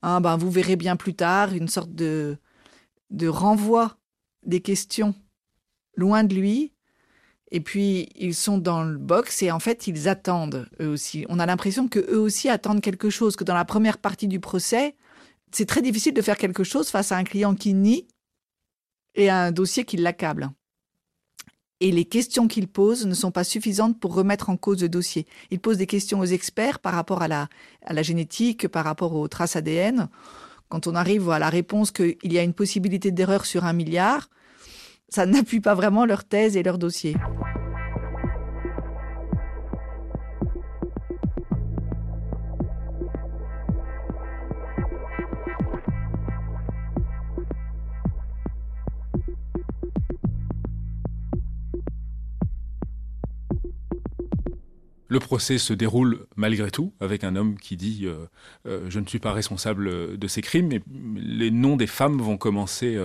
Ben, 0.02 0.36
vous 0.36 0.50
verrez 0.50 0.76
bien 0.76 0.96
plus 0.96 1.14
tard, 1.14 1.52
une 1.54 1.68
sorte 1.68 1.94
de, 1.94 2.36
de 3.12 3.28
renvoi 3.28 3.96
des 4.44 4.60
questions 4.60 5.14
loin 5.94 6.24
de 6.24 6.34
lui. 6.34 6.72
Et 7.50 7.60
puis, 7.60 8.08
ils 8.16 8.34
sont 8.34 8.56
dans 8.56 8.82
le 8.82 8.96
box 8.96 9.42
et 9.42 9.50
en 9.50 9.60
fait, 9.60 9.86
ils 9.86 10.08
attendent 10.08 10.68
eux 10.80 10.88
aussi. 10.88 11.26
On 11.28 11.38
a 11.38 11.46
l'impression 11.46 11.86
que 11.86 11.98
eux 11.98 12.18
aussi 12.18 12.48
attendent 12.48 12.80
quelque 12.80 13.10
chose, 13.10 13.36
que 13.36 13.44
dans 13.44 13.54
la 13.54 13.66
première 13.66 13.98
partie 13.98 14.26
du 14.26 14.40
procès, 14.40 14.96
c'est 15.52 15.66
très 15.66 15.82
difficile 15.82 16.14
de 16.14 16.22
faire 16.22 16.38
quelque 16.38 16.64
chose 16.64 16.88
face 16.88 17.12
à 17.12 17.18
un 17.18 17.24
client 17.24 17.54
qui 17.54 17.74
nie 17.74 18.08
et 19.14 19.28
à 19.28 19.42
un 19.42 19.52
dossier 19.52 19.84
qui 19.84 19.98
l'accable. 19.98 20.50
Et 21.80 21.90
les 21.90 22.06
questions 22.06 22.48
qu'il 22.48 22.68
pose 22.68 23.06
ne 23.06 23.12
sont 23.12 23.32
pas 23.32 23.44
suffisantes 23.44 24.00
pour 24.00 24.14
remettre 24.14 24.48
en 24.48 24.56
cause 24.56 24.80
le 24.80 24.88
dossier. 24.88 25.26
Il 25.50 25.58
pose 25.58 25.76
des 25.76 25.86
questions 25.86 26.20
aux 26.20 26.24
experts 26.24 26.78
par 26.78 26.94
rapport 26.94 27.20
à 27.20 27.28
la, 27.28 27.48
à 27.84 27.92
la 27.92 28.02
génétique, 28.02 28.68
par 28.68 28.84
rapport 28.84 29.14
aux 29.14 29.28
traces 29.28 29.56
ADN 29.56 30.08
quand 30.72 30.86
on 30.86 30.94
arrive 30.94 31.28
à 31.28 31.38
la 31.38 31.50
réponse 31.50 31.90
qu'il 31.90 32.16
y 32.32 32.38
a 32.38 32.42
une 32.42 32.54
possibilité 32.54 33.10
d'erreur 33.10 33.44
sur 33.44 33.66
un 33.66 33.74
milliard, 33.74 34.30
ça 35.10 35.26
n'appuie 35.26 35.60
pas 35.60 35.74
vraiment 35.74 36.06
leur 36.06 36.24
thèse 36.24 36.56
et 36.56 36.62
leur 36.62 36.78
dossier. 36.78 37.14
Le 55.12 55.20
procès 55.20 55.58
se 55.58 55.74
déroule 55.74 56.24
malgré 56.36 56.70
tout 56.70 56.94
avec 56.98 57.22
un 57.22 57.36
homme 57.36 57.58
qui 57.58 57.76
dit 57.76 58.04
euh, 58.04 58.14
euh, 58.66 58.86
je 58.88 58.98
ne 58.98 59.06
suis 59.06 59.18
pas 59.18 59.34
responsable 59.34 60.16
de 60.16 60.26
ces 60.26 60.40
crimes. 60.40 60.72
Et 60.72 60.80
les 61.14 61.50
noms 61.50 61.76
des 61.76 61.86
femmes 61.86 62.16
vont 62.16 62.38
commencer 62.38 62.96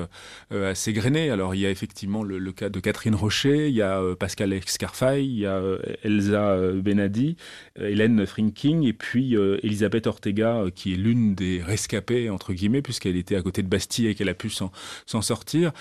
euh, 0.54 0.72
à 0.72 0.74
s'égrener. 0.74 1.32
Alors 1.32 1.54
il 1.54 1.60
y 1.60 1.66
a 1.66 1.70
effectivement 1.70 2.24
le, 2.24 2.40
cas 2.54 2.70
de 2.70 2.80
Catherine 2.80 3.14
Rocher, 3.14 3.68
il 3.68 3.76
y 3.76 3.82
a 3.82 4.02
Pascal 4.18 4.54
Escarfaille, 4.54 5.26
il 5.26 5.40
y 5.40 5.46
a 5.46 5.62
Elsa 6.02 6.58
Benadi, 6.76 7.36
Hélène 7.78 8.26
Frinking 8.26 8.86
et 8.86 8.94
puis 8.94 9.36
Elisabeth 9.36 10.08
Ortega 10.08 10.64
qui 10.74 10.94
est 10.94 10.98
l'une 10.98 11.36
des 11.36 11.62
rescapées 11.62 12.30
entre 12.30 12.54
guillemets 12.54 12.82
puisqu'elle 12.82 13.18
était 13.18 13.36
à 13.36 13.42
côté 13.42 13.64
de 13.64 13.68
Bastille 13.68 14.08
et 14.08 14.16
qu'elle 14.16 14.30
a 14.30 14.34
pu 14.34 14.50
s'en 14.50 14.72
sortir. 15.22 15.74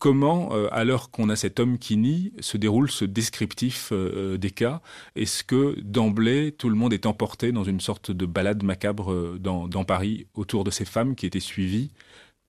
comment, 0.00 0.50
alors 0.72 1.12
qu'on 1.12 1.28
a 1.28 1.36
cet 1.36 1.60
homme 1.60 1.78
qui 1.78 1.96
nie, 1.96 2.32
se 2.40 2.56
déroule 2.56 2.90
ce 2.90 3.04
descriptif 3.04 3.92
des 3.92 4.50
cas? 4.50 4.80
Est-ce 5.14 5.44
que 5.44 5.59
d'emblée, 5.78 6.52
tout 6.52 6.68
le 6.68 6.74
monde 6.74 6.92
est 6.92 7.06
emporté 7.06 7.52
dans 7.52 7.64
une 7.64 7.80
sorte 7.80 8.10
de 8.10 8.26
balade 8.26 8.62
macabre 8.62 9.12
euh, 9.12 9.38
dans, 9.38 9.84
Paris 9.84 10.26
autour 10.34 10.64
de 10.64 10.70
ces 10.70 10.84
femmes 10.84 11.14
qui 11.14 11.26
étaient 11.26 11.40
suivies, 11.40 11.90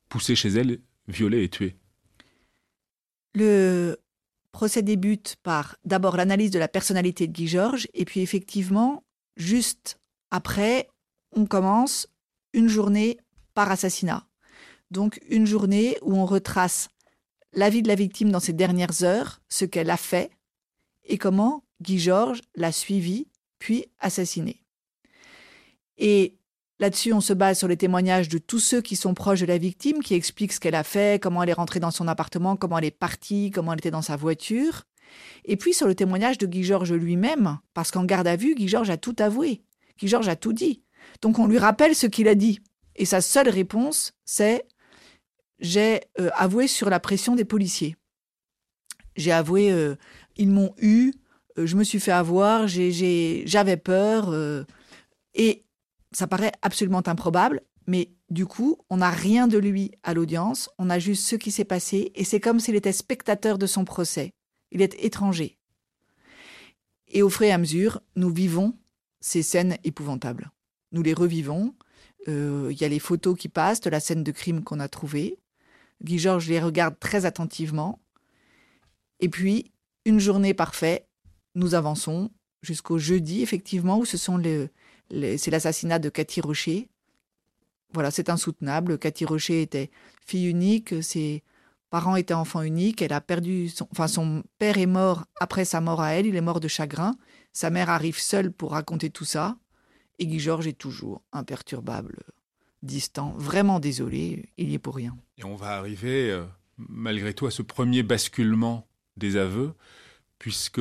poussées 0.10 0.36
chez 0.36 0.50
elles, 0.50 0.80
violées 1.08 1.44
et 1.44 1.50
tuées. 1.50 1.76
Le 3.34 3.98
procès 4.52 4.82
débute 4.82 5.38
par 5.44 5.78
d'abord 5.86 6.18
l'analyse 6.18 6.52
de 6.52 6.60
la 6.60 6.68
personnalité 6.68 7.28
de 7.28 7.32
Guy 7.32 7.48
Georges, 7.48 7.88
et 7.94 8.06
puis 8.06 8.20
effectivement, 8.20 9.04
juste 9.38 9.98
après, 10.30 10.90
on 11.36 11.46
commence 11.46 12.08
une 12.54 12.68
journée 12.68 13.18
par 13.54 13.72
assassinat. 13.72 14.28
Donc 14.92 15.20
une 15.30 15.48
journée 15.48 15.98
où 16.02 16.16
on 16.16 16.26
retrace 16.26 16.90
la 17.54 17.70
vie 17.70 17.82
de 17.82 17.88
la 17.88 17.96
victime 17.96 18.32
dans 18.32 18.40
ses 18.40 18.54
dernières 18.54 19.04
heures, 19.04 19.42
ce 19.50 19.66
qu'elle 19.66 19.90
a 19.90 19.98
fait, 19.98 20.32
et 21.06 21.18
comment 21.18 21.64
Guy 21.82 22.00
Georges 22.00 22.42
l'a 22.56 22.72
suivi, 22.72 23.28
puis 23.60 23.86
assassiné. 24.00 24.64
Et 25.98 26.38
là-dessus, 26.80 27.14
on 27.14 27.22
se 27.22 27.34
base 27.34 27.60
sur 27.60 27.68
les 27.68 27.78
témoignages 27.78 28.30
de 28.30 28.38
tous 28.38 28.60
ceux 28.60 28.82
qui 28.82 28.96
sont 28.96 29.14
proches 29.14 29.42
de 29.42 29.46
la 29.46 29.58
victime, 29.58 30.02
qui 30.02 30.16
expliquent 30.16 30.54
ce 30.54 30.60
qu'elle 30.60 30.76
a 30.76 30.84
fait, 30.84 31.22
comment 31.22 31.44
elle 31.44 31.50
est 31.50 31.54
rentrée 31.54 31.80
dans 31.80 31.92
son 31.92 32.08
appartement, 32.08 32.56
comment 32.56 32.78
elle 32.78 32.86
est 32.86 32.92
partie, 32.92 33.52
comment 33.52 33.74
elle 33.74 33.80
était 33.80 33.92
dans 33.92 34.02
sa 34.02 34.16
voiture. 34.16 34.84
Et 35.46 35.58
puis 35.58 35.74
sur 35.74 35.88
le 35.88 35.96
témoignage 35.96 36.38
de 36.38 36.48
Guy 36.48 36.64
Georges 36.64 36.94
lui-même, 36.94 37.60
parce 37.74 37.92
qu'en 37.92 38.06
garde 38.06 38.28
à 38.28 38.36
vue, 38.36 38.56
Guy 38.56 38.68
Georges 38.68 38.90
a 38.90 38.98
tout 38.98 39.16
avoué. 39.20 39.64
Guy 40.00 40.08
Georges 40.08 40.30
a 40.30 40.36
tout 40.36 40.54
dit. 40.54 40.84
Donc 41.22 41.40
on 41.40 41.48
lui 41.48 41.58
rappelle 41.58 41.96
ce 41.96 42.08
qu'il 42.08 42.28
a 42.28 42.36
dit. 42.36 42.60
Et 42.96 43.06
sa 43.06 43.22
seule 43.22 43.50
réponse, 43.50 44.14
c'est 44.26 44.66
j'ai 45.60 46.02
euh, 46.20 46.30
avoué 46.34 46.68
sur 46.68 46.90
la 46.90 47.00
pression 47.00 47.36
des 47.36 47.46
policiers. 47.46 47.96
J'ai 49.16 49.32
avoué, 49.32 49.72
euh, 49.72 49.96
ils 50.38 50.50
m'ont 50.50 50.74
eu, 50.78 51.14
je 51.58 51.76
me 51.76 51.84
suis 51.84 52.00
fait 52.00 52.12
avoir, 52.12 52.68
j'avais 52.68 53.78
peur. 53.78 54.30
Euh, 54.30 54.64
et 55.34 55.66
ça 56.12 56.28
paraît 56.28 56.52
absolument 56.62 57.04
improbable, 57.06 57.62
mais 57.88 58.12
du 58.30 58.46
coup, 58.46 58.78
on 58.90 58.98
n'a 58.98 59.10
rien 59.10 59.48
de 59.48 59.58
lui 59.58 59.92
à 60.04 60.14
l'audience, 60.14 60.70
on 60.78 60.90
a 60.90 61.00
juste 61.00 61.26
ce 61.26 61.36
qui 61.36 61.52
s'est 61.52 61.66
passé, 61.66 62.12
et 62.16 62.24
c'est 62.24 62.40
comme 62.40 62.60
s'il 62.60 62.76
était 62.76 62.92
spectateur 62.92 63.58
de 63.58 63.66
son 63.66 63.86
procès. 63.86 64.34
Il 64.72 64.82
est 64.82 64.96
étranger. 65.04 65.58
Et 67.08 67.22
au 67.22 67.30
fur 67.30 67.44
et 67.44 67.52
à 67.52 67.58
mesure, 67.58 68.02
nous 68.16 68.34
vivons 68.34 68.78
ces 69.20 69.44
scènes 69.44 69.78
épouvantables. 69.84 70.52
Nous 70.92 71.04
les 71.04 71.14
revivons. 71.14 71.76
Euh, 72.28 72.70
il 72.72 72.80
y 72.80 72.86
a 72.86 72.90
les 72.90 73.00
photos 73.00 73.38
qui 73.38 73.50
passent 73.50 73.82
de 73.82 73.90
la 73.90 74.00
scène 74.00 74.24
de 74.24 74.32
crime 74.32 74.64
qu'on 74.64 74.80
a 74.80 74.88
trouvée. 74.88 75.38
Guy 76.04 76.20
Georges 76.20 76.48
les 76.48 76.60
regarde 76.60 76.98
très 77.00 77.26
attentivement. 77.26 78.00
Et 79.20 79.30
puis, 79.30 79.72
une 80.06 80.20
journée 80.20 80.54
parfaite, 80.54 81.08
nous 81.56 81.76
avançons 81.76 82.32
jusqu'au 82.62 82.98
jeudi, 82.98 83.42
effectivement, 83.42 84.00
où 84.00 84.06
ce 84.06 84.18
sont 84.18 84.38
les, 84.38 84.70
c'est 85.38 85.52
l'assassinat 85.52 86.00
de 86.00 86.10
Cathy 86.10 86.42
Rocher. 86.42 86.90
Voilà, 87.94 88.12
c'est 88.12 88.30
insoutenable. 88.30 88.98
Cathy 88.98 89.26
Rocher 89.26 89.62
était 89.62 89.90
fille 90.26 90.48
unique, 90.48 91.04
ses 91.04 91.44
parents 91.90 92.16
étaient 92.16 92.34
enfants 92.34 92.62
uniques. 92.62 93.02
Elle 93.02 93.14
a 93.14 93.22
perdu, 93.22 93.70
son, 93.70 93.88
enfin, 93.92 94.08
son 94.08 94.44
père 94.60 94.78
est 94.78 94.86
mort 94.86 95.26
après 95.40 95.66
sa 95.66 95.82
mort 95.82 96.02
à 96.02 96.14
elle. 96.14 96.26
Il 96.26 96.36
est 96.36 96.42
mort 96.42 96.60
de 96.60 96.68
chagrin. 96.68 97.16
Sa 97.52 97.70
mère 97.70 97.90
arrive 97.90 98.20
seule 98.20 98.52
pour 98.52 98.72
raconter 98.72 99.10
tout 99.10 99.26
ça. 99.26 99.58
Et 100.20 100.28
Guy 100.28 100.40
Georges 100.40 100.68
est 100.68 100.78
toujours 100.78 101.22
imperturbable, 101.34 102.20
distant, 102.84 103.34
vraiment 103.38 103.80
désolé. 103.80 104.50
Il 104.58 104.70
y 104.70 104.76
est 104.76 104.80
pour 104.80 104.96
rien. 104.96 105.18
Et 105.38 105.44
on 105.44 105.56
va 105.56 105.72
arriver, 105.72 106.30
euh, 106.30 106.46
malgré 106.78 107.34
tout, 107.34 107.48
à 107.48 107.52
ce 107.52 107.64
premier 107.64 108.04
basculement 108.04 108.88
des 109.18 109.36
aveux, 109.36 109.74
puisque 110.38 110.80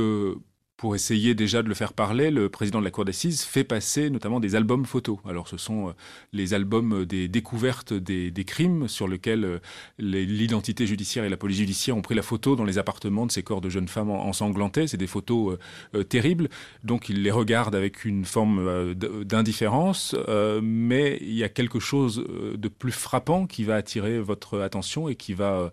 pour 0.80 0.94
essayer 0.94 1.34
déjà 1.34 1.62
de 1.62 1.68
le 1.68 1.74
faire 1.74 1.92
parler, 1.92 2.30
le 2.30 2.48
président 2.48 2.78
de 2.78 2.84
la 2.84 2.90
Cour 2.90 3.04
d'assises 3.04 3.42
fait 3.42 3.64
passer 3.64 4.08
notamment 4.08 4.40
des 4.40 4.54
albums 4.54 4.86
photos. 4.86 5.18
Alors 5.28 5.46
ce 5.46 5.58
sont 5.58 5.88
euh, 5.88 5.92
les 6.32 6.54
albums 6.54 7.04
des 7.04 7.28
découvertes 7.28 7.92
des, 7.92 8.32
crimes 8.46 8.88
sur 8.88 9.06
lesquels 9.06 9.44
euh, 9.44 9.58
l'identité 9.98 10.86
judiciaire 10.86 11.24
et 11.24 11.28
la 11.28 11.36
police 11.36 11.58
judiciaire 11.58 11.98
ont 11.98 12.00
pris 12.00 12.14
la 12.14 12.22
photo 12.22 12.56
dans 12.56 12.64
les 12.64 12.78
appartements 12.78 13.26
de 13.26 13.30
ces 13.30 13.42
corps 13.42 13.60
de 13.60 13.68
jeunes 13.68 13.88
femmes 13.88 14.08
ensanglantés. 14.08 14.86
C'est 14.86 14.96
des 14.96 15.06
photos 15.06 15.58
euh, 15.94 16.02
terribles. 16.02 16.48
Donc 16.82 17.10
il 17.10 17.24
les 17.24 17.30
regarde 17.30 17.74
avec 17.74 18.06
une 18.06 18.24
forme 18.24 18.94
d'indifférence, 18.94 20.16
mais 20.62 21.18
il 21.20 21.34
y 21.34 21.44
a 21.44 21.50
quelque 21.50 21.78
chose 21.78 22.24
de 22.56 22.68
plus 22.68 22.92
frappant 22.92 23.46
qui 23.46 23.64
va 23.64 23.74
attirer 23.74 24.18
votre 24.18 24.60
attention 24.60 25.10
et 25.10 25.14
qui 25.14 25.34
va 25.34 25.72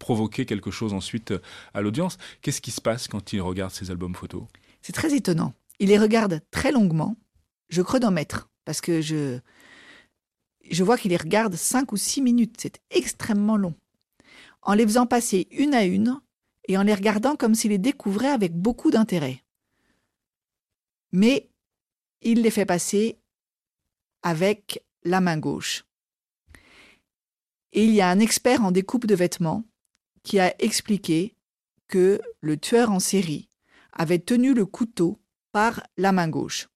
provoquer 0.00 0.46
quelque 0.46 0.72
chose 0.72 0.92
ensuite 0.92 1.32
à 1.74 1.80
l'audience. 1.80 2.18
Qu'est-ce 2.40 2.60
qui 2.60 2.72
se 2.72 2.80
passe 2.80 3.06
quand 3.06 3.32
il 3.32 3.40
regarde 3.40 3.70
ces 3.70 3.92
albums 3.92 4.16
photos? 4.16 4.31
C'est 4.82 4.92
très 4.92 5.14
étonnant. 5.14 5.54
Il 5.78 5.88
les 5.88 5.98
regarde 5.98 6.40
très 6.50 6.72
longuement. 6.72 7.16
Je 7.68 7.82
chronomètre 7.82 8.50
parce 8.64 8.80
que 8.80 9.00
je, 9.00 9.38
je 10.70 10.84
vois 10.84 10.98
qu'il 10.98 11.10
les 11.10 11.16
regarde 11.16 11.54
cinq 11.56 11.92
ou 11.92 11.96
six 11.96 12.22
minutes. 12.22 12.56
C'est 12.60 12.80
extrêmement 12.90 13.56
long. 13.56 13.74
En 14.62 14.74
les 14.74 14.84
faisant 14.84 15.06
passer 15.06 15.48
une 15.50 15.74
à 15.74 15.84
une 15.84 16.20
et 16.68 16.78
en 16.78 16.82
les 16.82 16.94
regardant 16.94 17.36
comme 17.36 17.54
s'il 17.54 17.70
les 17.70 17.78
découvrait 17.78 18.28
avec 18.28 18.54
beaucoup 18.54 18.90
d'intérêt. 18.90 19.42
Mais 21.10 21.48
il 22.20 22.42
les 22.42 22.50
fait 22.50 22.66
passer 22.66 23.18
avec 24.22 24.84
la 25.02 25.20
main 25.20 25.38
gauche. 25.38 25.84
Et 27.72 27.84
il 27.84 27.94
y 27.94 28.00
a 28.00 28.08
un 28.08 28.20
expert 28.20 28.62
en 28.64 28.70
découpe 28.70 29.06
de 29.06 29.14
vêtements 29.14 29.64
qui 30.22 30.38
a 30.38 30.54
expliqué 30.62 31.34
que 31.88 32.20
le 32.40 32.56
tueur 32.56 32.90
en 32.90 33.00
série 33.00 33.48
avait 33.92 34.18
tenu 34.18 34.54
le 34.54 34.66
couteau 34.66 35.20
par 35.52 35.82
la 35.96 36.12
main 36.12 36.28
gauche. 36.28 36.68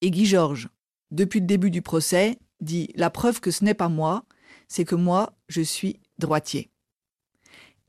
Et 0.00 0.10
Guy 0.10 0.26
Georges, 0.26 0.68
depuis 1.10 1.40
le 1.40 1.46
début 1.46 1.70
du 1.70 1.82
procès, 1.82 2.38
dit 2.60 2.90
La 2.94 3.10
preuve 3.10 3.40
que 3.40 3.50
ce 3.50 3.64
n'est 3.64 3.74
pas 3.74 3.88
moi, 3.88 4.24
c'est 4.68 4.84
que 4.84 4.94
moi, 4.94 5.36
je 5.48 5.60
suis 5.60 6.00
droitier. 6.18 6.70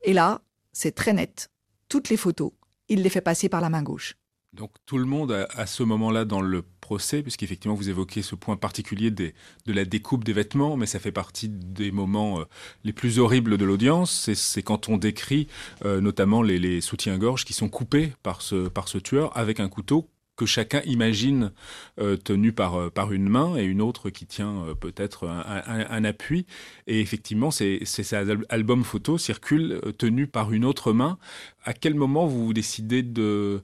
Et 0.02 0.12
là, 0.12 0.42
c'est 0.72 0.94
très 0.94 1.12
net. 1.12 1.50
Toutes 1.88 2.08
les 2.08 2.16
photos, 2.16 2.52
il 2.88 3.02
les 3.02 3.10
fait 3.10 3.20
passer 3.20 3.48
par 3.48 3.60
la 3.60 3.70
main 3.70 3.82
gauche. 3.82 4.16
Donc 4.52 4.72
tout 4.84 4.98
le 4.98 5.04
monde, 5.04 5.46
à, 5.50 5.66
ce 5.66 5.82
moment-là 5.82 6.24
dans 6.24 6.42
le 6.42 6.64
procès, 6.82 7.22
puisqu'effectivement 7.22 7.74
vous 7.74 7.88
évoquez 7.88 8.20
ce 8.20 8.34
point 8.34 8.56
particulier 8.56 9.10
de 9.10 9.32
la 9.66 9.86
découpe 9.86 10.24
des 10.24 10.34
vêtements, 10.34 10.76
mais 10.76 10.84
ça 10.84 10.98
fait 10.98 11.12
partie 11.12 11.48
des 11.48 11.90
moments 11.90 12.40
euh, 12.40 12.44
les 12.84 12.92
plus 12.92 13.18
horribles 13.18 13.56
de 13.56 13.64
l'audience, 13.64 14.30
c'est 14.34 14.62
quand 14.62 14.90
on 14.90 14.98
décrit 14.98 15.48
euh, 15.86 16.02
notamment 16.02 16.42
les, 16.42 16.80
soutiens-gorge 16.82 17.44
qui 17.44 17.52
sont 17.54 17.68
coupés 17.68 18.12
par 18.22 18.42
ce, 18.42 18.68
par 18.68 18.88
ce 18.88 18.98
tueur 18.98 19.34
avec 19.36 19.60
un 19.60 19.68
couteau 19.68 20.08
que 20.36 20.46
chacun 20.46 20.80
imagine 20.84 21.52
euh, 22.00 22.16
tenu 22.16 22.52
par, 22.52 22.90
par 22.90 23.12
une 23.12 23.28
main 23.28 23.56
et 23.56 23.62
une 23.62 23.80
autre 23.80 24.10
qui 24.10 24.26
tient 24.26 24.64
peut-être 24.80 25.28
un, 25.28 26.04
appui. 26.04 26.46
Et 26.86 27.00
effectivement, 27.00 27.50
ces, 27.50 27.80
ces 27.84 28.14
albums 28.14 28.82
photos 28.82 29.22
circulent 29.22 29.80
tenus 29.98 30.28
par 30.32 30.52
une 30.52 30.64
autre 30.64 30.92
main. 30.92 31.18
À 31.64 31.74
quel 31.74 31.94
moment 31.94 32.26
vous 32.26 32.52
décidez 32.54 33.02
de 33.02 33.62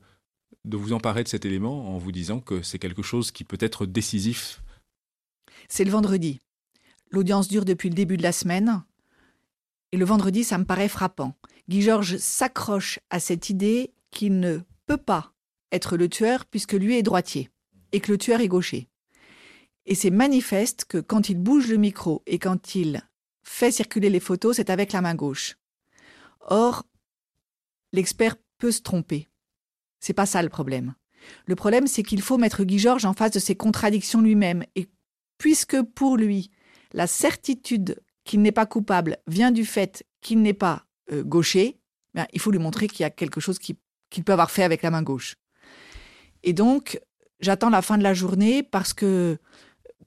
de 0.64 0.76
vous 0.76 0.92
emparer 0.92 1.22
de 1.24 1.28
cet 1.28 1.44
élément 1.44 1.94
en 1.94 1.98
vous 1.98 2.12
disant 2.12 2.40
que 2.40 2.62
c'est 2.62 2.78
quelque 2.78 3.02
chose 3.02 3.30
qui 3.30 3.44
peut 3.44 3.58
être 3.60 3.86
décisif 3.86 4.62
C'est 5.68 5.84
le 5.84 5.90
vendredi. 5.90 6.40
L'audience 7.10 7.48
dure 7.48 7.64
depuis 7.64 7.88
le 7.88 7.94
début 7.94 8.16
de 8.16 8.22
la 8.22 8.32
semaine. 8.32 8.82
Et 9.92 9.96
le 9.96 10.04
vendredi, 10.04 10.44
ça 10.44 10.58
me 10.58 10.64
paraît 10.64 10.88
frappant. 10.88 11.34
Guy 11.68 11.82
Georges 11.82 12.18
s'accroche 12.18 12.98
à 13.10 13.20
cette 13.20 13.50
idée 13.50 13.92
qu'il 14.10 14.40
ne 14.40 14.60
peut 14.86 14.98
pas 14.98 15.32
être 15.72 15.96
le 15.96 16.08
tueur 16.08 16.46
puisque 16.46 16.72
lui 16.72 16.96
est 16.96 17.02
droitier 17.02 17.50
et 17.92 18.00
que 18.00 18.12
le 18.12 18.18
tueur 18.18 18.40
est 18.40 18.48
gaucher. 18.48 18.88
Et 19.86 19.94
c'est 19.94 20.10
manifeste 20.10 20.84
que 20.84 20.98
quand 20.98 21.30
il 21.30 21.38
bouge 21.38 21.68
le 21.68 21.78
micro 21.78 22.22
et 22.26 22.38
quand 22.38 22.74
il 22.74 23.02
fait 23.42 23.72
circuler 23.72 24.10
les 24.10 24.20
photos, 24.20 24.56
c'est 24.56 24.70
avec 24.70 24.92
la 24.92 25.00
main 25.00 25.14
gauche. 25.14 25.56
Or, 26.40 26.84
l'expert 27.92 28.36
peut 28.58 28.70
se 28.70 28.82
tromper. 28.82 29.28
C'est 30.00 30.12
pas 30.12 30.26
ça 30.26 30.42
le 30.42 30.48
problème. 30.48 30.94
Le 31.46 31.56
problème, 31.56 31.86
c'est 31.86 32.02
qu'il 32.02 32.22
faut 32.22 32.38
mettre 32.38 32.64
Guy 32.64 32.78
Georges 32.78 33.04
en 33.04 33.12
face 33.12 33.32
de 33.32 33.38
ses 33.38 33.56
contradictions 33.56 34.20
lui-même. 34.20 34.64
Et 34.76 34.88
puisque 35.38 35.80
pour 35.82 36.16
lui, 36.16 36.50
la 36.92 37.06
certitude 37.06 38.00
qu'il 38.24 38.42
n'est 38.42 38.52
pas 38.52 38.66
coupable 38.66 39.18
vient 39.26 39.50
du 39.50 39.64
fait 39.64 40.04
qu'il 40.20 40.42
n'est 40.42 40.54
pas 40.54 40.84
euh, 41.12 41.22
gaucher, 41.24 41.78
ben, 42.14 42.26
il 42.32 42.40
faut 42.40 42.50
lui 42.50 42.58
montrer 42.58 42.88
qu'il 42.88 43.00
y 43.00 43.04
a 43.04 43.10
quelque 43.10 43.40
chose 43.40 43.58
qu'il 43.58 44.24
peut 44.24 44.32
avoir 44.32 44.50
fait 44.50 44.62
avec 44.62 44.82
la 44.82 44.90
main 44.90 45.02
gauche. 45.02 45.36
Et 46.42 46.52
donc, 46.52 47.00
j'attends 47.40 47.70
la 47.70 47.82
fin 47.82 47.98
de 47.98 48.02
la 48.02 48.14
journée 48.14 48.62
parce 48.62 48.92
que 48.92 49.38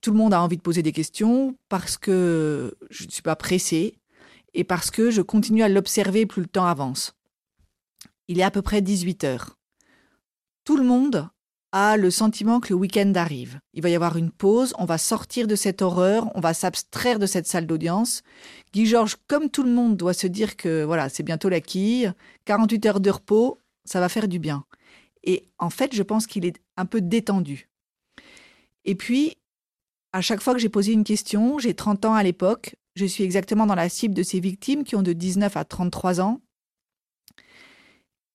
tout 0.02 0.12
le 0.12 0.18
monde 0.18 0.34
a 0.34 0.42
envie 0.42 0.58
de 0.58 0.62
poser 0.62 0.82
des 0.82 0.92
questions, 0.92 1.56
parce 1.70 1.98
que 1.98 2.76
je 2.90 3.06
ne 3.06 3.12
suis 3.12 3.22
pas 3.22 3.36
pressée 3.36 4.00
et 4.54 4.64
parce 4.64 4.92
que 4.92 5.12
je 5.12 5.22
continue 5.22 5.64
à 5.64 5.70
l'observer 5.70 6.26
plus 6.26 6.42
le 6.42 6.48
temps 6.48 6.66
avance. 6.66 7.14
Il 8.28 8.40
est 8.40 8.44
à 8.44 8.52
peu 8.52 8.62
près 8.62 8.82
18 8.82 9.24
heures. 9.24 9.58
Tout 10.64 10.78
le 10.78 10.84
monde 10.84 11.30
a 11.72 11.98
le 11.98 12.12
sentiment 12.12 12.60
que 12.60 12.70
le 12.70 12.76
week-end 12.76 13.14
arrive. 13.16 13.60
Il 13.74 13.82
va 13.82 13.90
y 13.90 13.96
avoir 13.96 14.18
une 14.18 14.32
pause, 14.32 14.74
on 14.78 14.86
va 14.86 14.98
sortir 14.98 15.48
de 15.48 15.56
cette 15.56 15.82
horreur, 15.82 16.30
on 16.36 16.42
va 16.42 16.54
s'abstraire 16.54 17.18
de 17.18 17.26
cette 17.26 17.48
salle 17.48 17.66
d'audience. 17.66 18.24
Guy 18.74 18.86
Georges, 18.86 19.16
comme 19.28 19.50
tout 19.50 19.64
le 19.64 19.72
monde, 19.72 19.96
doit 19.96 20.14
se 20.14 20.28
dire 20.28 20.58
que 20.58 20.84
voilà, 20.84 21.10
c'est 21.10 21.24
bientôt 21.24 21.50
la 21.50 21.62
quille, 21.62 22.12
48 22.46 22.86
heures 22.86 23.00
de 23.00 23.10
repos, 23.10 23.58
ça 23.86 24.00
va 24.00 24.10
faire 24.10 24.28
du 24.28 24.38
bien. 24.38 24.66
Et 25.24 25.46
en 25.60 25.70
fait, 25.70 25.96
je 25.96 26.04
pense 26.04 26.28
qu'il 26.28 26.46
est 26.46 26.58
un 26.78 26.86
peu 26.86 27.00
détendu. 27.00 27.70
Et 28.86 28.96
puis, 28.96 29.38
à 30.14 30.22
chaque 30.22 30.42
fois 30.42 30.54
que 30.54 30.60
j'ai 30.60 30.70
posé 30.70 30.92
une 30.92 31.04
question, 31.04 31.58
j'ai 31.58 31.74
30 31.74 32.06
ans 32.06 32.14
à 32.16 32.24
l'époque, 32.24 32.76
je 32.96 33.06
suis 33.06 33.24
exactement 33.24 33.66
dans 33.66 33.76
la 33.76 33.90
cible 33.90 34.14
de 34.14 34.24
ces 34.24 34.40
victimes 34.40 34.84
qui 34.84 34.96
ont 34.96 35.04
de 35.04 35.14
19 35.14 35.56
à 35.56 35.64
33 35.64 36.20
ans. 36.20 36.42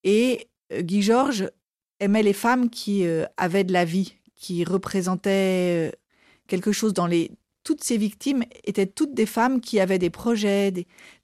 Et 0.05 0.49
euh, 0.73 0.83
Guy 0.83 1.03
Georges 1.03 1.51
aimait 2.01 2.23
les 2.23 2.33
femmes 2.33 2.71
qui 2.71 3.07
euh, 3.07 3.25
avaient 3.37 3.65
de 3.65 3.73
la 3.73 3.85
vie, 3.85 4.17
qui 4.35 4.65
représentaient 4.65 5.91
euh, 5.91 5.97
quelque 6.47 6.73
chose 6.73 6.95
dans 6.95 7.07
les... 7.07 7.33
Toutes 7.65 7.83
ces 7.83 7.97
victimes 7.97 8.45
étaient 8.65 8.87
toutes 8.87 9.15
des 9.15 9.27
femmes 9.27 9.61
qui 9.61 9.81
avaient 9.81 9.99
des 9.99 10.11
projets. 10.11 10.73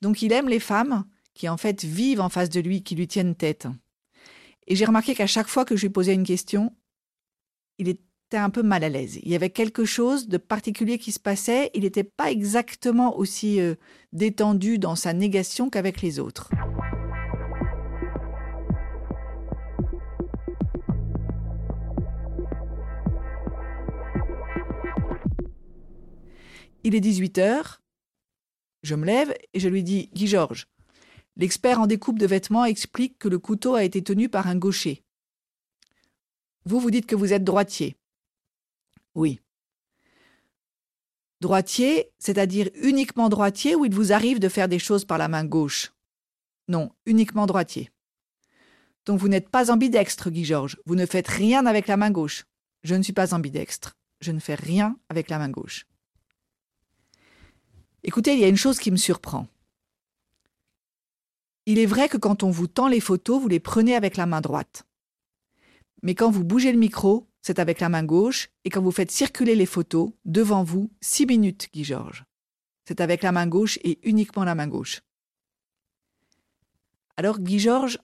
Donc 0.01 0.21
il 0.21 0.33
aime 0.33 0.49
les 0.49 0.59
femmes 0.59 1.05
qui 1.33 1.47
en 1.47 1.57
fait 1.57 1.83
vivent 1.83 2.19
en 2.19 2.29
face 2.29 2.49
de 2.49 2.59
lui, 2.59 2.83
qui 2.83 2.95
lui 2.95 3.07
tiennent 3.07 3.35
tête. 3.35 3.67
Et 4.67 4.75
j'ai 4.75 4.85
remarqué 4.85 5.15
qu'à 5.15 5.27
chaque 5.27 5.47
fois 5.47 5.65
que 5.65 5.75
je 5.75 5.83
lui 5.83 5.89
posais 5.89 6.13
une 6.13 6.25
question, 6.25 6.75
il 7.77 7.87
était 7.87 8.37
un 8.37 8.49
peu 8.49 8.63
mal 8.63 8.83
à 8.83 8.89
l'aise. 8.89 9.19
Il 9.23 9.29
y 9.29 9.35
avait 9.35 9.49
quelque 9.49 9.85
chose 9.85 10.27
de 10.27 10.37
particulier 10.37 10.97
qui 10.97 11.11
se 11.11 11.19
passait. 11.19 11.71
Il 11.73 11.83
n'était 11.83 12.03
pas 12.03 12.31
exactement 12.31 13.17
aussi 13.17 13.59
euh, 13.59 13.75
détendu 14.11 14.79
dans 14.79 14.95
sa 14.95 15.13
négation 15.13 15.69
qu'avec 15.69 16.01
les 16.01 16.19
autres. 16.19 16.49
Il 26.83 26.95
est 26.95 26.99
18h. 26.99 27.77
Je 28.83 28.95
me 28.95 29.05
lève 29.05 29.33
et 29.53 29.59
je 29.59 29.69
lui 29.69 29.83
dis 29.83 30.09
Guy 30.13 30.27
Georges, 30.27 30.67
l'expert 31.37 31.79
en 31.79 31.87
découpe 31.87 32.19
de 32.19 32.27
vêtements 32.27 32.65
explique 32.65 33.17
que 33.17 33.29
le 33.29 33.39
couteau 33.39 33.75
a 33.75 33.83
été 33.85 34.03
tenu 34.03 34.27
par 34.27 34.47
un 34.47 34.57
gaucher. 34.57 35.03
Vous, 36.65 36.79
vous 36.79 36.91
dites 36.91 37.05
que 37.05 37.15
vous 37.15 37.31
êtes 37.31 37.43
droitier. 37.43 37.95
Oui. 39.15 39.39
Droitier, 41.39 42.11
c'est-à-dire 42.19 42.69
uniquement 42.75 43.29
droitier 43.29 43.75
ou 43.75 43.85
il 43.85 43.93
vous 43.93 44.11
arrive 44.11 44.39
de 44.39 44.49
faire 44.49 44.67
des 44.67 44.79
choses 44.79 45.05
par 45.05 45.17
la 45.17 45.27
main 45.29 45.45
gauche? 45.45 45.93
Non, 46.67 46.91
uniquement 47.05 47.45
droitier. 47.45 47.89
Donc 49.05 49.19
vous 49.19 49.27
n'êtes 49.27 49.49
pas 49.49 49.71
ambidextre, 49.71 50.29
Guy 50.29 50.45
Georges. 50.45 50.77
Vous 50.85 50.95
ne 50.95 51.05
faites 51.05 51.27
rien 51.27 51.65
avec 51.65 51.87
la 51.87 51.97
main 51.97 52.11
gauche. 52.11 52.45
Je 52.83 52.95
ne 52.95 53.03
suis 53.03 53.13
pas 53.13 53.33
ambidextre. 53.33 53.97
Je 54.19 54.31
ne 54.31 54.39
fais 54.39 54.55
rien 54.55 54.97
avec 55.09 55.29
la 55.29 55.39
main 55.39 55.49
gauche. 55.49 55.85
Écoutez, 58.03 58.33
il 58.33 58.39
y 58.39 58.43
a 58.43 58.49
une 58.49 58.57
chose 58.57 58.79
qui 58.79 58.91
me 58.91 58.97
surprend. 58.97 59.47
Il 61.65 61.79
est 61.79 61.85
vrai 61.85 62.09
que 62.09 62.17
quand 62.17 62.43
on 62.43 62.51
vous 62.51 62.67
tend 62.67 62.87
les 62.87 62.99
photos, 62.99 63.41
vous 63.41 63.47
les 63.47 63.61
prenez 63.61 63.95
avec 63.95 64.17
la 64.17 64.25
main 64.25 64.41
droite. 64.41 64.83
Mais 66.01 66.13
quand 66.13 66.29
vous 66.29 66.43
bougez 66.43 66.73
le 66.73 66.77
micro, 66.77 67.29
c'est 67.41 67.59
avec 67.59 67.79
la 67.79 67.87
main 67.87 68.03
gauche, 68.03 68.49
et 68.65 68.69
quand 68.69 68.81
vous 68.81 68.91
faites 68.91 69.11
circuler 69.11 69.55
les 69.55 69.65
photos, 69.65 70.11
devant 70.25 70.63
vous, 70.63 70.91
six 70.99 71.25
minutes, 71.25 71.69
Guy 71.73 71.85
Georges. 71.85 72.25
C'est 72.85 72.99
avec 72.99 73.23
la 73.23 73.31
main 73.31 73.47
gauche 73.47 73.79
et 73.83 73.99
uniquement 74.07 74.43
la 74.43 74.55
main 74.55 74.67
gauche. 74.67 75.01
Alors 77.15 77.39
Guy 77.39 77.59
Georges, 77.59 77.99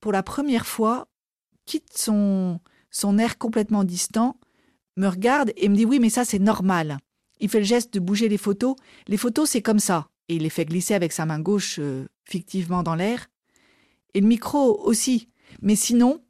pour 0.00 0.12
la 0.12 0.22
première 0.22 0.66
fois, 0.66 1.08
quitte 1.64 1.96
son, 1.96 2.60
son 2.90 3.18
air 3.18 3.38
complètement 3.38 3.84
distant, 3.84 4.38
me 4.96 5.08
regarde 5.08 5.52
et 5.56 5.68
me 5.70 5.76
dit 5.76 5.86
oui 5.86 5.98
mais 5.98 6.10
ça 6.10 6.26
c'est 6.26 6.38
normal. 6.38 6.98
Il 7.38 7.48
fait 7.48 7.58
le 7.58 7.64
geste 7.64 7.94
de 7.94 8.00
bouger 8.00 8.28
les 8.28 8.38
photos. 8.38 8.76
Les 9.06 9.16
photos 9.16 9.50
c'est 9.50 9.62
comme 9.62 9.78
ça. 9.78 10.08
Et 10.28 10.36
il 10.36 10.42
les 10.42 10.50
fait 10.50 10.64
glisser 10.64 10.94
avec 10.94 11.12
sa 11.12 11.26
main 11.26 11.38
gauche 11.38 11.78
euh, 11.78 12.06
fictivement 12.24 12.82
dans 12.82 12.94
l'air. 12.94 13.28
Et 14.14 14.20
le 14.20 14.26
micro 14.26 14.80
aussi. 14.84 15.28
Mais 15.62 15.76
sinon, 15.76 16.24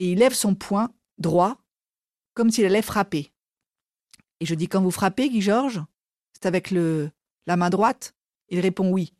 et 0.00 0.12
il 0.12 0.18
lève 0.18 0.34
son 0.34 0.54
poing 0.54 0.90
droit, 1.18 1.58
comme 2.34 2.50
s'il 2.50 2.64
allait 2.64 2.82
frapper. 2.82 3.32
Et 4.40 4.46
je 4.46 4.54
dis 4.54 4.66
Quand 4.66 4.82
vous 4.82 4.90
frappez, 4.90 5.28
Guy 5.28 5.42
Georges 5.42 5.82
C'est 6.32 6.46
avec 6.46 6.70
le, 6.70 7.10
la 7.46 7.56
main 7.56 7.70
droite 7.70 8.14
Il 8.48 8.60
répond 8.60 8.90
oui. 8.90 9.12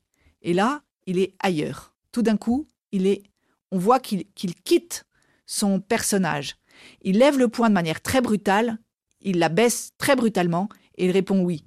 Et 0.43 0.55
là, 0.55 0.83
il 1.07 1.19
est 1.19 1.35
ailleurs. 1.39 1.95
Tout 2.13 2.23
d'un 2.23 2.37
coup, 2.37 2.67
il 2.93 3.07
est, 3.07 3.23
on 3.71 3.79
voit 3.79 4.01
qu'il 4.01 4.25
quitte 4.65 5.05
son 5.47 5.81
personnage. 5.81 6.57
Il 7.03 7.19
lève 7.19 7.39
le 7.39 7.49
poing 7.49 7.69
de 7.69 7.75
manière 7.75 8.01
très 8.01 8.21
brutale, 8.21 8.79
il 9.21 9.39
la 9.39 9.49
baisse 9.49 9.93
très 9.99 10.17
brutalement, 10.17 10.69
et 10.97 11.07
il 11.07 11.11
répond 11.11 11.43
oui. 11.43 11.65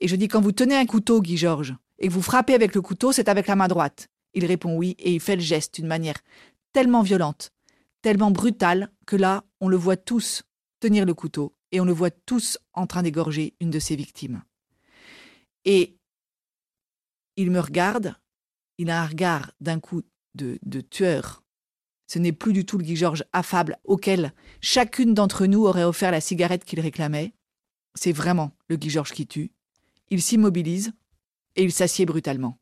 Et 0.00 0.08
je 0.08 0.16
dis 0.16 0.28
Quand 0.28 0.40
vous 0.40 0.52
tenez 0.52 0.76
un 0.76 0.86
couteau, 0.86 1.20
Guy 1.20 1.36
Georges, 1.36 1.74
et 1.98 2.08
que 2.08 2.12
vous 2.12 2.22
frappez 2.22 2.54
avec 2.54 2.74
le 2.74 2.82
couteau, 2.82 3.12
c'est 3.12 3.28
avec 3.28 3.46
la 3.46 3.56
main 3.56 3.68
droite. 3.68 4.08
Il 4.34 4.44
répond 4.44 4.76
oui, 4.76 4.96
et 4.98 5.14
il 5.14 5.20
fait 5.20 5.36
le 5.36 5.42
geste 5.42 5.76
d'une 5.76 5.86
manière 5.86 6.16
tellement 6.72 7.02
violente, 7.02 7.52
tellement 8.02 8.30
brutal 8.30 8.90
que 9.06 9.16
là, 9.16 9.44
on 9.60 9.68
le 9.68 9.76
voit 9.76 9.96
tous 9.96 10.42
tenir 10.80 11.06
le 11.06 11.14
couteau 11.14 11.54
et 11.72 11.80
on 11.80 11.84
le 11.84 11.92
voit 11.92 12.10
tous 12.10 12.58
en 12.74 12.86
train 12.86 13.02
d'égorger 13.02 13.54
une 13.60 13.70
de 13.70 13.78
ses 13.78 13.96
victimes. 13.96 14.42
Et 15.64 15.96
il 17.36 17.50
me 17.50 17.60
regarde, 17.60 18.14
il 18.78 18.90
a 18.90 19.02
un 19.02 19.06
regard 19.06 19.52
d'un 19.60 19.80
coup 19.80 20.02
de, 20.34 20.58
de 20.62 20.80
tueur. 20.80 21.42
Ce 22.06 22.18
n'est 22.18 22.32
plus 22.32 22.52
du 22.52 22.64
tout 22.64 22.78
le 22.78 22.84
Guy 22.84 22.96
Georges 22.96 23.24
affable 23.32 23.78
auquel 23.84 24.32
chacune 24.60 25.14
d'entre 25.14 25.46
nous 25.46 25.66
aurait 25.66 25.84
offert 25.84 26.12
la 26.12 26.20
cigarette 26.20 26.64
qu'il 26.64 26.80
réclamait. 26.80 27.34
C'est 27.94 28.12
vraiment 28.12 28.52
le 28.68 28.76
Guy 28.76 28.90
Georges 28.90 29.12
qui 29.12 29.26
tue. 29.26 29.50
Il 30.10 30.22
s'immobilise 30.22 30.92
et 31.56 31.64
il 31.64 31.72
s'assied 31.72 32.06
brutalement. 32.06 32.58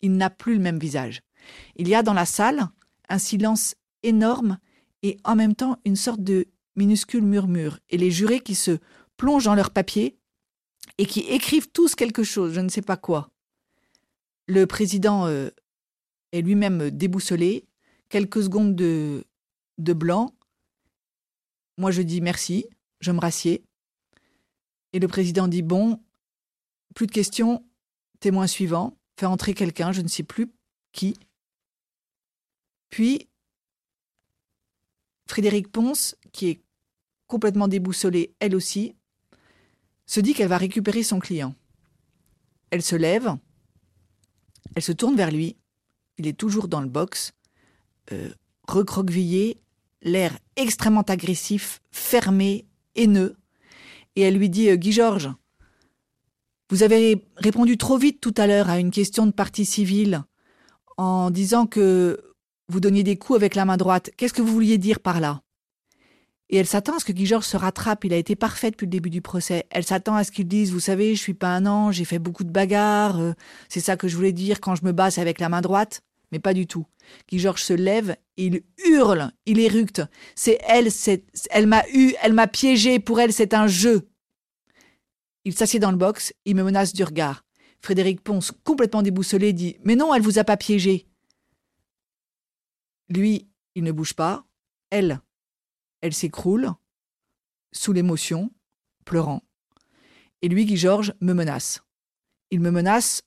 Il 0.00 0.16
n'a 0.16 0.30
plus 0.30 0.54
le 0.54 0.60
même 0.60 0.78
visage. 0.78 1.22
Il 1.76 1.88
y 1.88 1.94
a 1.94 2.02
dans 2.02 2.14
la 2.14 2.26
salle 2.26 2.68
un 3.08 3.18
silence 3.18 3.76
énorme 4.02 4.58
et 5.02 5.18
en 5.24 5.36
même 5.36 5.54
temps 5.54 5.78
une 5.84 5.96
sorte 5.96 6.22
de 6.22 6.46
minuscule 6.76 7.24
murmure. 7.24 7.78
Et 7.90 7.96
les 7.96 8.10
jurés 8.10 8.40
qui 8.40 8.54
se 8.54 8.78
plongent 9.16 9.44
dans 9.44 9.54
leur 9.54 9.70
papier 9.70 10.18
et 10.96 11.06
qui 11.06 11.20
écrivent 11.20 11.70
tous 11.70 11.94
quelque 11.94 12.24
chose, 12.24 12.54
je 12.54 12.60
ne 12.60 12.68
sais 12.68 12.82
pas 12.82 12.96
quoi. 12.96 13.30
Le 14.46 14.66
président 14.66 15.26
euh, 15.26 15.50
est 16.32 16.40
lui-même 16.40 16.90
déboussolé, 16.90 17.67
quelques 18.08 18.42
secondes 18.42 18.74
de, 18.74 19.24
blanc. 19.78 20.34
Moi, 21.76 21.90
je 21.90 22.02
dis 22.02 22.20
merci, 22.20 22.66
je 23.00 23.12
me 23.12 23.20
rassieds. 23.20 23.64
Et 24.92 24.98
le 24.98 25.08
président 25.08 25.48
dit 25.48 25.62
Bon, 25.62 26.00
plus 26.94 27.06
de 27.06 27.12
questions, 27.12 27.64
témoin 28.20 28.46
suivant, 28.46 28.96
fait 29.18 29.26
entrer 29.26 29.54
quelqu'un, 29.54 29.92
je 29.92 30.00
ne 30.00 30.08
sais 30.08 30.22
plus 30.22 30.50
qui. 30.92 31.14
Puis, 32.88 33.28
Frédéric 35.26 35.70
Ponce, 35.70 36.16
qui 36.32 36.48
est 36.48 36.62
complètement 37.26 37.68
déboussolée 37.68 38.34
elle 38.40 38.56
aussi, 38.56 38.94
se 40.06 40.20
dit 40.20 40.32
qu'elle 40.32 40.48
va 40.48 40.56
récupérer 40.56 41.02
son 41.02 41.18
client. 41.18 41.54
Elle 42.70 42.82
se 42.82 42.96
lève, 42.96 43.36
elle 44.74 44.82
se 44.82 44.92
tourne 44.92 45.16
vers 45.16 45.30
lui, 45.30 45.56
il 46.16 46.26
est 46.26 46.36
toujours 46.36 46.68
dans 46.68 46.80
le 46.80 46.88
box, 46.88 47.32
euh, 48.12 48.28
recroquevillé, 48.66 49.60
l'air 50.02 50.38
extrêmement 50.56 51.02
agressif, 51.02 51.80
fermé, 51.90 52.66
haineux, 52.94 53.36
et 54.16 54.22
elle 54.22 54.36
lui 54.36 54.50
dit 54.50 54.70
euh, 54.70 54.76
Guy 54.76 54.92
Georges, 54.92 55.30
vous 56.70 56.82
avez 56.82 57.24
répondu 57.36 57.78
trop 57.78 57.96
vite 57.96 58.20
tout 58.20 58.34
à 58.36 58.46
l'heure 58.46 58.68
à 58.68 58.78
une 58.78 58.90
question 58.90 59.26
de 59.26 59.32
partie 59.32 59.64
civile 59.64 60.24
en 60.96 61.30
disant 61.30 61.66
que 61.66 62.34
vous 62.68 62.80
donniez 62.80 63.02
des 63.02 63.16
coups 63.16 63.36
avec 63.36 63.54
la 63.54 63.64
main 63.64 63.76
droite. 63.76 64.10
Qu'est-ce 64.16 64.34
que 64.34 64.42
vous 64.42 64.52
vouliez 64.52 64.76
dire 64.76 65.00
par 65.00 65.20
là? 65.20 65.40
Et 66.50 66.56
elle 66.56 66.66
s'attend 66.66 66.96
à 66.96 66.98
ce 66.98 67.04
que 67.04 67.12
Guy 67.12 67.26
Georges 67.26 67.46
se 67.46 67.56
rattrape. 67.56 68.04
Il 68.04 68.12
a 68.12 68.16
été 68.16 68.34
parfait 68.34 68.70
depuis 68.70 68.86
le 68.86 68.90
début 68.90 69.10
du 69.10 69.20
procès. 69.20 69.66
Elle 69.70 69.84
s'attend 69.84 70.14
à 70.14 70.24
ce 70.24 70.32
qu'il 70.32 70.48
dise, 70.48 70.72
vous 70.72 70.80
savez, 70.80 71.14
je 71.14 71.20
suis 71.20 71.34
pas 71.34 71.54
un 71.54 71.66
ange, 71.66 71.96
j'ai 71.96 72.04
fait 72.04 72.18
beaucoup 72.18 72.44
de 72.44 72.50
bagarres. 72.50 73.20
Euh, 73.20 73.32
c'est 73.68 73.80
ça 73.80 73.96
que 73.96 74.08
je 74.08 74.16
voulais 74.16 74.32
dire 74.32 74.60
quand 74.60 74.74
je 74.74 74.84
me 74.84 74.92
bats, 74.92 75.10
avec 75.18 75.40
la 75.40 75.48
main 75.48 75.60
droite. 75.60 76.02
Mais 76.32 76.38
pas 76.38 76.54
du 76.54 76.66
tout. 76.66 76.86
Guy 77.28 77.38
Georges 77.38 77.62
se 77.62 77.72
lève, 77.72 78.16
il 78.36 78.62
hurle, 78.84 79.32
il 79.46 79.58
éructe. 79.58 80.02
C'est 80.34 80.58
elle, 80.66 80.92
c'est, 80.92 81.24
elle 81.50 81.66
m'a 81.66 81.84
eu, 81.92 82.14
elle 82.22 82.34
m'a 82.34 82.46
piégé. 82.46 82.98
Pour 82.98 83.20
elle, 83.20 83.32
c'est 83.32 83.54
un 83.54 83.66
jeu. 83.66 84.08
Il 85.44 85.54
s'assied 85.54 85.80
dans 85.80 85.90
le 85.90 85.96
box, 85.96 86.34
il 86.44 86.56
me 86.56 86.62
menace 86.62 86.92
du 86.92 87.04
regard. 87.04 87.44
Frédéric 87.80 88.22
Ponce, 88.22 88.52
complètement 88.64 89.02
déboussolé, 89.02 89.52
dit 89.52 89.76
Mais 89.84 89.96
non, 89.96 90.12
elle 90.14 90.22
vous 90.22 90.38
a 90.38 90.44
pas 90.44 90.56
piégé. 90.56 91.06
Lui, 93.08 93.48
il 93.74 93.84
ne 93.84 93.92
bouge 93.92 94.14
pas. 94.14 94.44
Elle, 94.90 95.20
elle 96.00 96.14
s'écroule, 96.14 96.72
sous 97.72 97.92
l'émotion, 97.92 98.50
pleurant. 99.04 99.42
Et 100.42 100.48
lui, 100.48 100.66
Guy 100.66 100.76
Georges, 100.76 101.14
me 101.20 101.32
menace. 101.32 101.82
Il 102.50 102.60
me 102.60 102.70
menace 102.70 103.22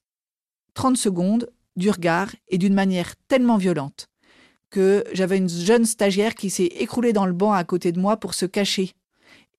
30 0.74 0.98
secondes 0.98 1.52
du 1.76 1.90
regard 1.90 2.36
et 2.48 2.58
d'une 2.58 2.74
manière 2.74 3.16
tellement 3.28 3.58
violente 3.58 4.08
que 4.70 5.04
j'avais 5.14 5.38
une 5.38 5.50
jeune 5.50 5.86
stagiaire 5.86 6.34
qui 6.34 6.50
s'est 6.50 6.64
écroulée 6.64 7.14
dans 7.14 7.26
le 7.26 7.34
banc 7.34 7.52
à 7.52 7.64
côté 7.64 7.92
de 7.92 8.00
moi 8.00 8.18
pour 8.18 8.34
se 8.34 8.46
cacher 8.46 8.94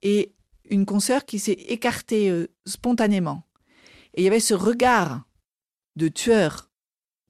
et 0.02 0.32
une 0.68 0.86
consoeur 0.86 1.24
qui 1.24 1.38
s'est 1.38 1.52
écartée 1.52 2.30
euh, 2.30 2.48
spontanément. 2.66 3.44
Et 4.14 4.22
il 4.22 4.24
y 4.24 4.28
avait 4.28 4.40
ce 4.40 4.54
regard 4.54 5.22
de 5.96 6.08
tueur 6.08 6.70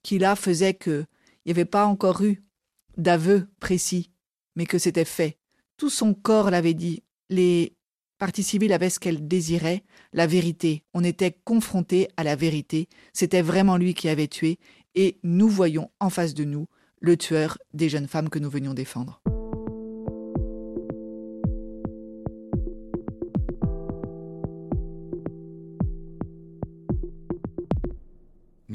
qui 0.01 0.17
là 0.17 0.35
faisait 0.35 0.73
que 0.73 1.05
il 1.45 1.49
n'y 1.49 1.51
avait 1.51 1.65
pas 1.65 1.85
encore 1.85 2.23
eu 2.23 2.41
d'aveu 2.95 3.49
précis, 3.59 4.11
mais 4.55 4.65
que 4.65 4.77
c'était 4.77 5.05
fait. 5.05 5.37
Tout 5.75 5.89
son 5.89 6.13
corps 6.13 6.49
l'avait 6.49 6.73
dit. 6.73 7.03
Les 7.29 7.75
parties 8.23 8.43
civiles 8.43 8.71
avaient 8.71 8.89
ce 8.89 9.01
qu'elles 9.01 9.27
désiraient, 9.27 9.83
la 10.13 10.27
vérité. 10.27 10.85
On 10.93 11.03
était 11.03 11.35
confronté 11.43 12.07
à 12.15 12.23
la 12.23 12.37
vérité. 12.37 12.87
C'était 13.11 13.41
vraiment 13.41 13.75
lui 13.75 13.93
qui 13.93 14.07
avait 14.07 14.29
tué, 14.29 14.59
et 14.95 15.17
nous 15.23 15.49
voyons 15.49 15.89
en 15.99 16.09
face 16.09 16.33
de 16.33 16.45
nous 16.45 16.67
le 17.01 17.17
tueur 17.17 17.57
des 17.73 17.89
jeunes 17.89 18.07
femmes 18.07 18.29
que 18.29 18.39
nous 18.39 18.49
venions 18.49 18.73
défendre. 18.73 19.21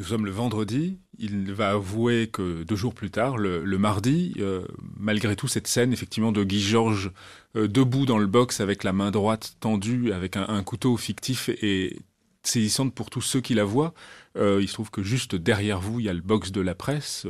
Sommes 0.08 0.24
le 0.24 0.30
vendredi, 0.32 0.98
il 1.18 1.52
va 1.52 1.70
avouer 1.70 2.28
que 2.28 2.62
deux 2.62 2.76
jours 2.76 2.94
plus 2.94 3.10
tard, 3.10 3.36
le, 3.36 3.78
mardi, 3.78 4.34
euh, 4.38 4.64
malgré 4.96 5.36
tout 5.36 5.48
cette 5.48 5.66
scène 5.66 5.92
effectivement 5.92 6.32
de 6.32 6.44
Guy 6.44 6.60
Georges 6.60 7.12
euh, 7.56 7.68
debout 7.68 8.06
dans 8.06 8.18
le 8.18 8.26
box 8.26 8.60
avec 8.60 8.84
la 8.84 8.92
main 8.92 9.10
droite 9.10 9.56
tendue, 9.60 10.12
avec 10.12 10.36
un, 10.36 10.62
couteau 10.62 10.96
fictif 10.96 11.48
et 11.48 11.98
saisissante 12.42 12.94
pour 12.94 13.10
tous 13.10 13.20
ceux 13.20 13.40
qui 13.40 13.54
la 13.54 13.64
voient, 13.64 13.94
euh, 14.36 14.58
il 14.60 14.68
se 14.68 14.74
trouve 14.74 14.90
que 14.90 15.02
juste 15.02 15.34
derrière 15.34 15.80
vous, 15.80 16.00
il 16.00 16.06
y 16.06 16.08
a 16.08 16.14
le 16.14 16.20
box 16.20 16.52
de 16.52 16.60
la 16.60 16.74
presse. 16.74 17.26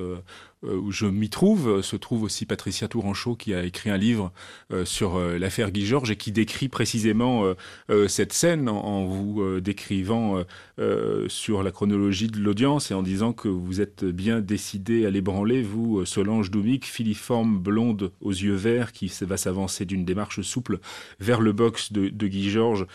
Euh, 0.64 0.76
où 0.76 0.90
je 0.90 1.06
m'y 1.06 1.30
trouve, 1.30 1.82
se 1.82 1.94
trouve 1.94 2.24
aussi 2.24 2.44
Patricia 2.44 2.88
Touranchot 2.88 3.36
qui 3.36 3.54
a 3.54 3.62
écrit 3.62 3.90
un 3.90 3.96
livre 3.96 4.32
euh, 4.72 4.84
sur 4.84 5.16
euh, 5.16 5.38
l'affaire 5.38 5.70
Guy 5.70 5.86
Georges 5.86 6.10
et 6.10 6.16
qui 6.16 6.32
décrit 6.32 6.68
précisément 6.68 7.44
cette 8.08 8.32
scène 8.32 8.68
en, 8.68 9.04
vous 9.04 9.60
décrivant 9.60 10.42
sur 11.28 11.62
la 11.62 11.70
chronologie 11.70 12.28
de 12.28 12.38
l'audience 12.38 12.90
et 12.90 12.94
en 12.94 13.02
disant 13.02 13.32
que 13.32 13.48
vous 13.48 13.80
êtes 13.80 14.04
bien 14.04 14.40
décidé 14.40 15.06
à 15.06 15.10
l'ébranler, 15.10 15.62
vous, 15.62 16.04
Solange 16.04 16.50
Doumic, 16.50 16.84
filiforme 16.86 17.58
blonde 17.58 18.12
aux 18.20 18.32
yeux 18.32 18.54
verts 18.54 18.92
qui 18.92 19.12
va 19.22 19.36
s'avancer 19.36 19.84
d'une 19.84 20.04
démarche 20.04 20.40
souple 20.42 20.78
vers 21.20 21.40
le 21.40 21.52
box 21.52 21.92
de, 21.92 22.26
Guy 22.26 22.50
Georges 22.50 22.86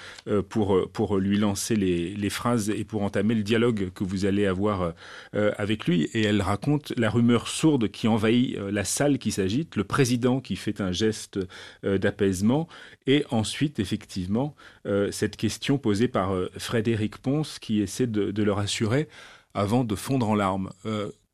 pour, 0.49 1.17
lui 1.17 1.37
lancer 1.37 1.75
les, 1.75 2.29
phrases 2.29 2.69
et 2.69 2.83
pour 2.83 3.03
entamer 3.03 3.35
le 3.35 3.43
dialogue 3.43 3.89
que 3.93 4.03
vous 4.03 4.25
allez 4.25 4.45
avoir 4.45 4.93
avec 5.33 5.87
lui. 5.87 6.09
Et 6.13 6.23
elle 6.23 6.41
raconte 6.41 6.93
la 6.97 7.09
rumeur 7.09 7.47
sourde 7.47 7.89
qui 7.89 8.07
envahit 8.07 8.57
euh, 8.57 8.71
la 8.71 8.83
salle 8.83 9.17
qui 9.17 9.31
s'agite, 9.31 9.75
le 9.75 9.83
président 9.83 10.39
qui 10.39 10.55
fait 10.55 10.81
un 10.81 10.91
geste 10.91 11.39
euh, 11.85 11.97
d'apaisement, 11.97 12.67
et 13.07 13.25
ensuite, 13.29 13.79
effectivement, 13.79 14.55
euh, 14.85 15.11
cette 15.11 15.37
question 15.37 15.77
posée 15.77 16.07
par 16.07 16.33
Frédéric 16.57 17.17
Ponce 17.17 17.59
qui 17.59 17.81
essaie 17.81 18.07
de, 18.07 18.43
le 18.43 18.51
rassurer 18.51 19.07
avant 19.53 19.83
de 19.83 19.95
fondre 19.95 20.27
en 20.29 20.35
larmes. 20.35 20.71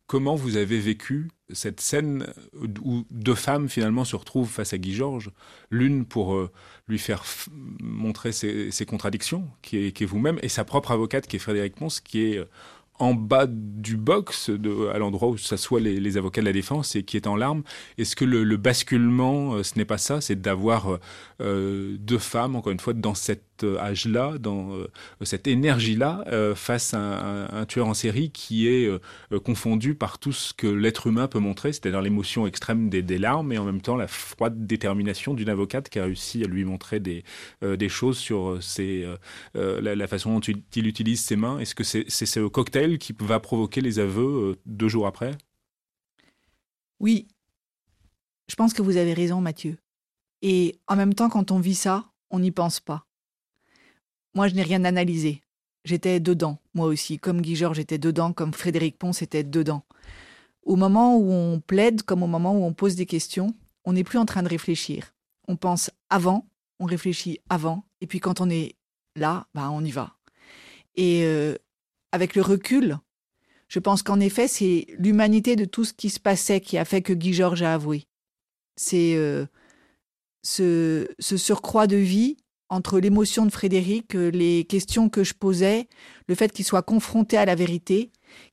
Comment 0.09 0.33
vous 0.33 0.57
avez 0.57 0.79
vécu 0.79 1.29
cette 1.53 1.79
scène 1.79 2.25
où 2.81 3.05
deux 3.11 3.35
femmes 3.35 3.69
finalement 3.69 4.03
se 4.05 4.15
retrouvent 4.15 4.49
face 4.49 4.73
à 4.73 4.79
Guy 4.79 4.95
Georges, 4.95 5.29
l'une 5.69 6.03
pour 6.03 6.49
lui 6.87 6.97
faire 6.97 7.23
montrer 7.79 8.31
ses, 8.31 8.85
contradictions, 8.87 9.47
qui 9.61 9.77
est, 9.77 10.05
vous-même, 10.05 10.39
et 10.41 10.49
sa 10.49 10.63
propre 10.63 10.91
avocate 10.91 11.27
qui 11.27 11.35
est 11.35 11.39
Frédéric 11.39 11.75
Ponce, 11.75 11.99
qui 11.99 12.23
est 12.23 12.43
en 12.97 13.13
bas 13.13 13.45
du 13.47 13.97
box, 13.97 14.49
à 14.91 14.97
l'endroit 14.97 15.29
où 15.29 15.37
s'assoient 15.37 15.79
les, 15.79 15.99
les 15.99 16.17
avocats 16.17 16.41
de 16.41 16.47
la 16.47 16.53
défense 16.53 16.95
et 16.95 17.03
qui 17.03 17.15
est 17.15 17.27
en 17.27 17.35
larmes. 17.35 17.61
Est-ce 17.99 18.15
que 18.15 18.25
le, 18.25 18.57
basculement, 18.57 19.53
euh, 19.53 19.63
ce 19.63 19.77
n'est 19.77 19.85
pas 19.85 19.99
ça, 19.99 20.21
c'est 20.21 20.41
d'avoir 20.41 20.97
euh, 21.39 21.97
deux 21.99 22.17
femmes, 22.17 22.55
encore 22.55 22.73
une 22.73 22.79
fois, 22.79 22.93
dans 22.93 23.13
euh, 23.63 23.79
âge-là, 23.79 24.37
dans 24.39 24.69
cette 25.21 25.47
énergie-là, 25.47 26.23
face 26.55 26.93
à 26.93 26.99
un, 26.99 27.65
tueur 27.65 27.87
en 27.87 27.93
série 27.93 28.31
qui 28.31 28.67
est 28.67 28.89
confondu 29.43 29.95
par 29.95 30.19
tout 30.19 30.31
ce 30.31 30.53
que 30.53 30.67
l'être 30.67 31.07
humain 31.07 31.27
peut 31.27 31.39
montrer, 31.39 31.73
c'est-à-dire 31.73 32.01
l'émotion 32.01 32.47
extrême 32.47 32.89
des, 32.89 33.17
larmes 33.17 33.51
et 33.51 33.57
en 33.57 33.65
même 33.65 33.81
temps 33.81 33.95
la 33.95 34.07
froide 34.07 34.65
détermination 34.65 35.33
d'une 35.33 35.49
avocate 35.49 35.89
qui 35.89 35.99
a 35.99 36.05
réussi 36.05 36.43
à 36.43 36.47
lui 36.47 36.63
montrer 36.63 36.99
des, 36.99 37.23
des 37.61 37.89
choses 37.89 38.17
sur 38.17 38.61
ses, 38.61 39.05
la, 39.55 40.07
façon 40.07 40.39
dont 40.39 40.39
il 40.39 40.87
utilise 40.87 41.21
ses 41.21 41.35
mains. 41.35 41.59
Est-ce 41.59 41.75
que 41.75 41.83
c'est 41.83 42.09
ce 42.09 42.47
cocktail 42.47 42.97
qui 42.97 43.15
va 43.19 43.39
provoquer 43.39 43.81
les 43.81 43.99
aveux 43.99 44.51
euh, 44.51 44.61
deux 44.65 44.87
jours 44.87 45.07
après? 45.07 45.31
Oui, 46.99 47.27
je 48.49 48.55
pense 48.55 48.73
que 48.73 48.81
vous 48.81 48.97
avez 48.97 49.13
raison, 49.13 49.41
Mathieu. 49.41 49.77
Et 50.41 50.79
en 50.87 50.95
même 50.95 51.13
temps, 51.13 51.29
quand 51.29 51.51
on 51.51 51.59
vit 51.59 51.75
ça, 51.75 52.11
on 52.29 52.39
n'y 52.39 52.51
pense 52.51 52.79
pas. 52.79 53.05
Moi, 54.33 54.47
je 54.47 54.55
n'ai 54.55 54.63
rien 54.63 54.83
analysé. 54.85 55.41
J'étais 55.85 56.19
dedans, 56.19 56.59
moi 56.73 56.87
aussi. 56.87 57.19
Comme 57.19 57.41
Guy 57.41 57.55
Georges 57.55 57.79
était 57.79 57.97
dedans, 57.97 58.33
comme 58.33 58.53
Frédéric 58.53 58.97
Ponce 58.97 59.21
était 59.21 59.43
dedans. 59.43 59.83
Au 60.63 60.75
moment 60.75 61.17
où 61.17 61.31
on 61.31 61.59
plaide, 61.59 62.03
comme 62.03 62.23
au 62.23 62.27
moment 62.27 62.53
où 62.53 62.63
on 62.63 62.73
pose 62.73 62.95
des 62.95 63.05
questions, 63.05 63.55
on 63.85 63.93
n'est 63.93 64.03
plus 64.03 64.19
en 64.19 64.25
train 64.25 64.43
de 64.43 64.49
réfléchir. 64.49 65.13
On 65.47 65.55
pense 65.55 65.89
avant, 66.09 66.47
on 66.79 66.85
réfléchit 66.85 67.39
avant, 67.49 67.85
et 68.01 68.07
puis 68.07 68.19
quand 68.19 68.41
on 68.41 68.49
est 68.49 68.75
là, 69.15 69.47
bah, 69.53 69.69
on 69.71 69.83
y 69.83 69.91
va. 69.91 70.15
Et 70.95 71.23
euh, 71.23 71.55
avec 72.11 72.35
le 72.35 72.41
recul, 72.41 72.97
je 73.67 73.79
pense 73.79 74.03
qu'en 74.03 74.19
effet, 74.19 74.47
c'est 74.47 74.87
l'humanité 74.97 75.55
de 75.55 75.65
tout 75.65 75.85
ce 75.85 75.93
qui 75.93 76.09
se 76.09 76.19
passait 76.19 76.59
qui 76.59 76.77
a 76.77 76.85
fait 76.85 77.01
que 77.01 77.13
Guy 77.13 77.33
Georges 77.33 77.61
a 77.61 77.73
avoué. 77.73 78.07
C'est 78.75 79.15
euh, 79.15 79.45
ce, 80.41 81.07
surcroît 81.19 81.87
de 81.87 81.95
vie 81.95 82.37
entre 82.69 82.99
l'émotion 82.99 83.45
de 83.45 83.51
Frédéric, 83.51 84.15
euh, 84.15 84.29
les 84.29 84.63
questions 84.63 85.09
que 85.09 85.23
je 85.23 85.33
posais, 85.33 85.87
le 86.27 86.35
fait 86.35 86.51
qu'il 86.51 86.65
soit 86.65 86.83
confronté 86.83 87.37
à 87.37 87.45
la 87.45 87.55
vérité, 87.55 88.11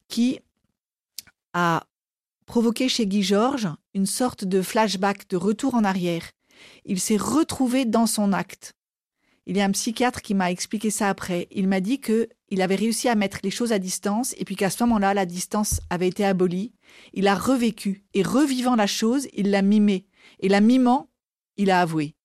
qui 0.09 0.41
a 1.53 1.85
provoqué 2.47 2.89
chez 2.89 3.07
Guy 3.07 3.23
Georges 3.23 3.69
une 3.95 4.07
sorte 4.07 4.45
de 4.45 4.63
flashback, 4.63 5.29
de 5.29 5.37
retour 5.37 5.75
en 5.75 5.85
arrière. 5.85 6.31
Il 6.85 7.01
s'est 7.01 7.17
retrouvé 7.17 7.85
dans 7.85 8.07
son 8.07 8.33
acte. 8.33 8.75
Il 9.49 9.57
y 9.57 9.61
a 9.61 9.65
un 9.65 9.71
psychiatre 9.71 10.23
qui 10.23 10.35
m'a 10.35 10.51
expliqué 10.51 10.91
ça 10.91 11.09
après. 11.09 11.47
Il 11.53 11.69
m'a 11.69 11.81
dit 11.81 12.01
que 12.01 12.29
il 12.49 12.63
avait 12.63 12.75
réussi 12.75 13.09
à 13.09 13.15
mettre 13.15 13.39
les 13.43 13.51
choses 13.51 13.73
à 13.73 13.79
distance 13.79 14.35
et 14.39 14.45
puis 14.45 14.57
qu'à 14.57 14.71
ce 14.71 14.83
moment-là, 14.85 15.15
la 15.15 15.27
distance 15.27 15.81
avait 15.91 16.09
été 16.09 16.25
abolie. 16.25 16.73
Il 17.13 17.29
a 17.29 17.35
revécu 17.35 18.05
et 18.15 18.23
revivant 18.23 18.77
la 18.77 18.87
chose, 18.87 19.29
il 19.33 19.51
l'a 19.51 19.63
mimé. 19.63 20.07
Et 20.41 20.49
la 20.49 20.61
mimant, 20.61 21.09
il 21.57 21.71
a 21.71 21.81
avoué. 21.81 22.17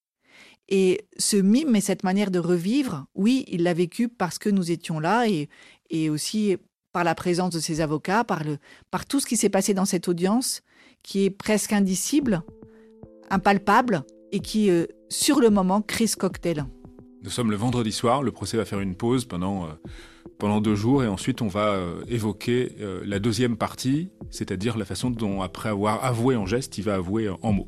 Et 0.74 1.06
ce 1.18 1.36
mime 1.36 1.76
et 1.76 1.82
cette 1.82 2.04
manière 2.04 2.32
de 2.32 2.40
revivre, 2.40 3.06
oui, 3.14 3.44
il 3.50 3.64
l'a 3.64 3.74
vécu 3.74 4.08
parce 4.08 4.40
que 4.40 4.50
nous 4.50 4.72
étions 4.72 5.02
là 5.02 5.28
et, 5.28 6.10
aussi 6.10 6.56
par 6.94 7.04
la 7.04 7.14
présence 7.14 7.54
de 7.54 7.60
ses 7.60 7.82
avocats, 7.82 8.24
par, 8.24 8.46
le, 8.46 8.58
par 8.90 9.06
tout 9.06 9.20
ce 9.20 9.26
qui 9.26 9.36
s'est 9.36 9.50
passé 9.50 9.74
dans 9.74 9.84
cette 9.84 10.08
audience 10.08 10.62
qui 11.04 11.26
est 11.26 11.30
presque 11.30 11.74
indicible, 11.74 12.42
impalpable 13.30 14.04
et 14.32 14.40
qui, 14.40 14.70
euh, 14.70 14.86
sur 15.10 15.42
le 15.42 15.50
moment, 15.50 15.82
crée 15.82 16.08
ce 16.08 16.16
cocktail. 16.16 16.66
Nous 17.22 17.30
sommes 17.30 17.52
le 17.52 17.58
vendredi 17.58 17.92
soir, 17.92 18.24
le 18.24 18.32
procès 18.32 18.56
va 18.56 18.64
faire 18.64 18.80
une 18.80 18.96
pause 18.96 19.26
pendant, 19.26 19.66
euh, 19.66 19.74
pendant 20.40 20.62
deux 20.62 20.76
jours 20.76 21.04
et 21.04 21.08
ensuite 21.08 21.42
on 21.42 21.50
va 21.50 21.74
euh, 21.74 22.02
évoquer 22.08 22.78
la 23.04 23.20
deuxième 23.20 23.58
partie, 23.58 24.10
c'est-à-dire 24.30 24.78
la 24.78 24.86
façon 24.86 25.10
dont, 25.10 25.42
après 25.42 25.68
avoir 25.68 26.06
avoué 26.06 26.38
en 26.38 26.46
geste, 26.46 26.78
il 26.78 26.86
va 26.86 26.96
avouer 26.96 27.28
en 27.30 27.52
mots. 27.52 27.68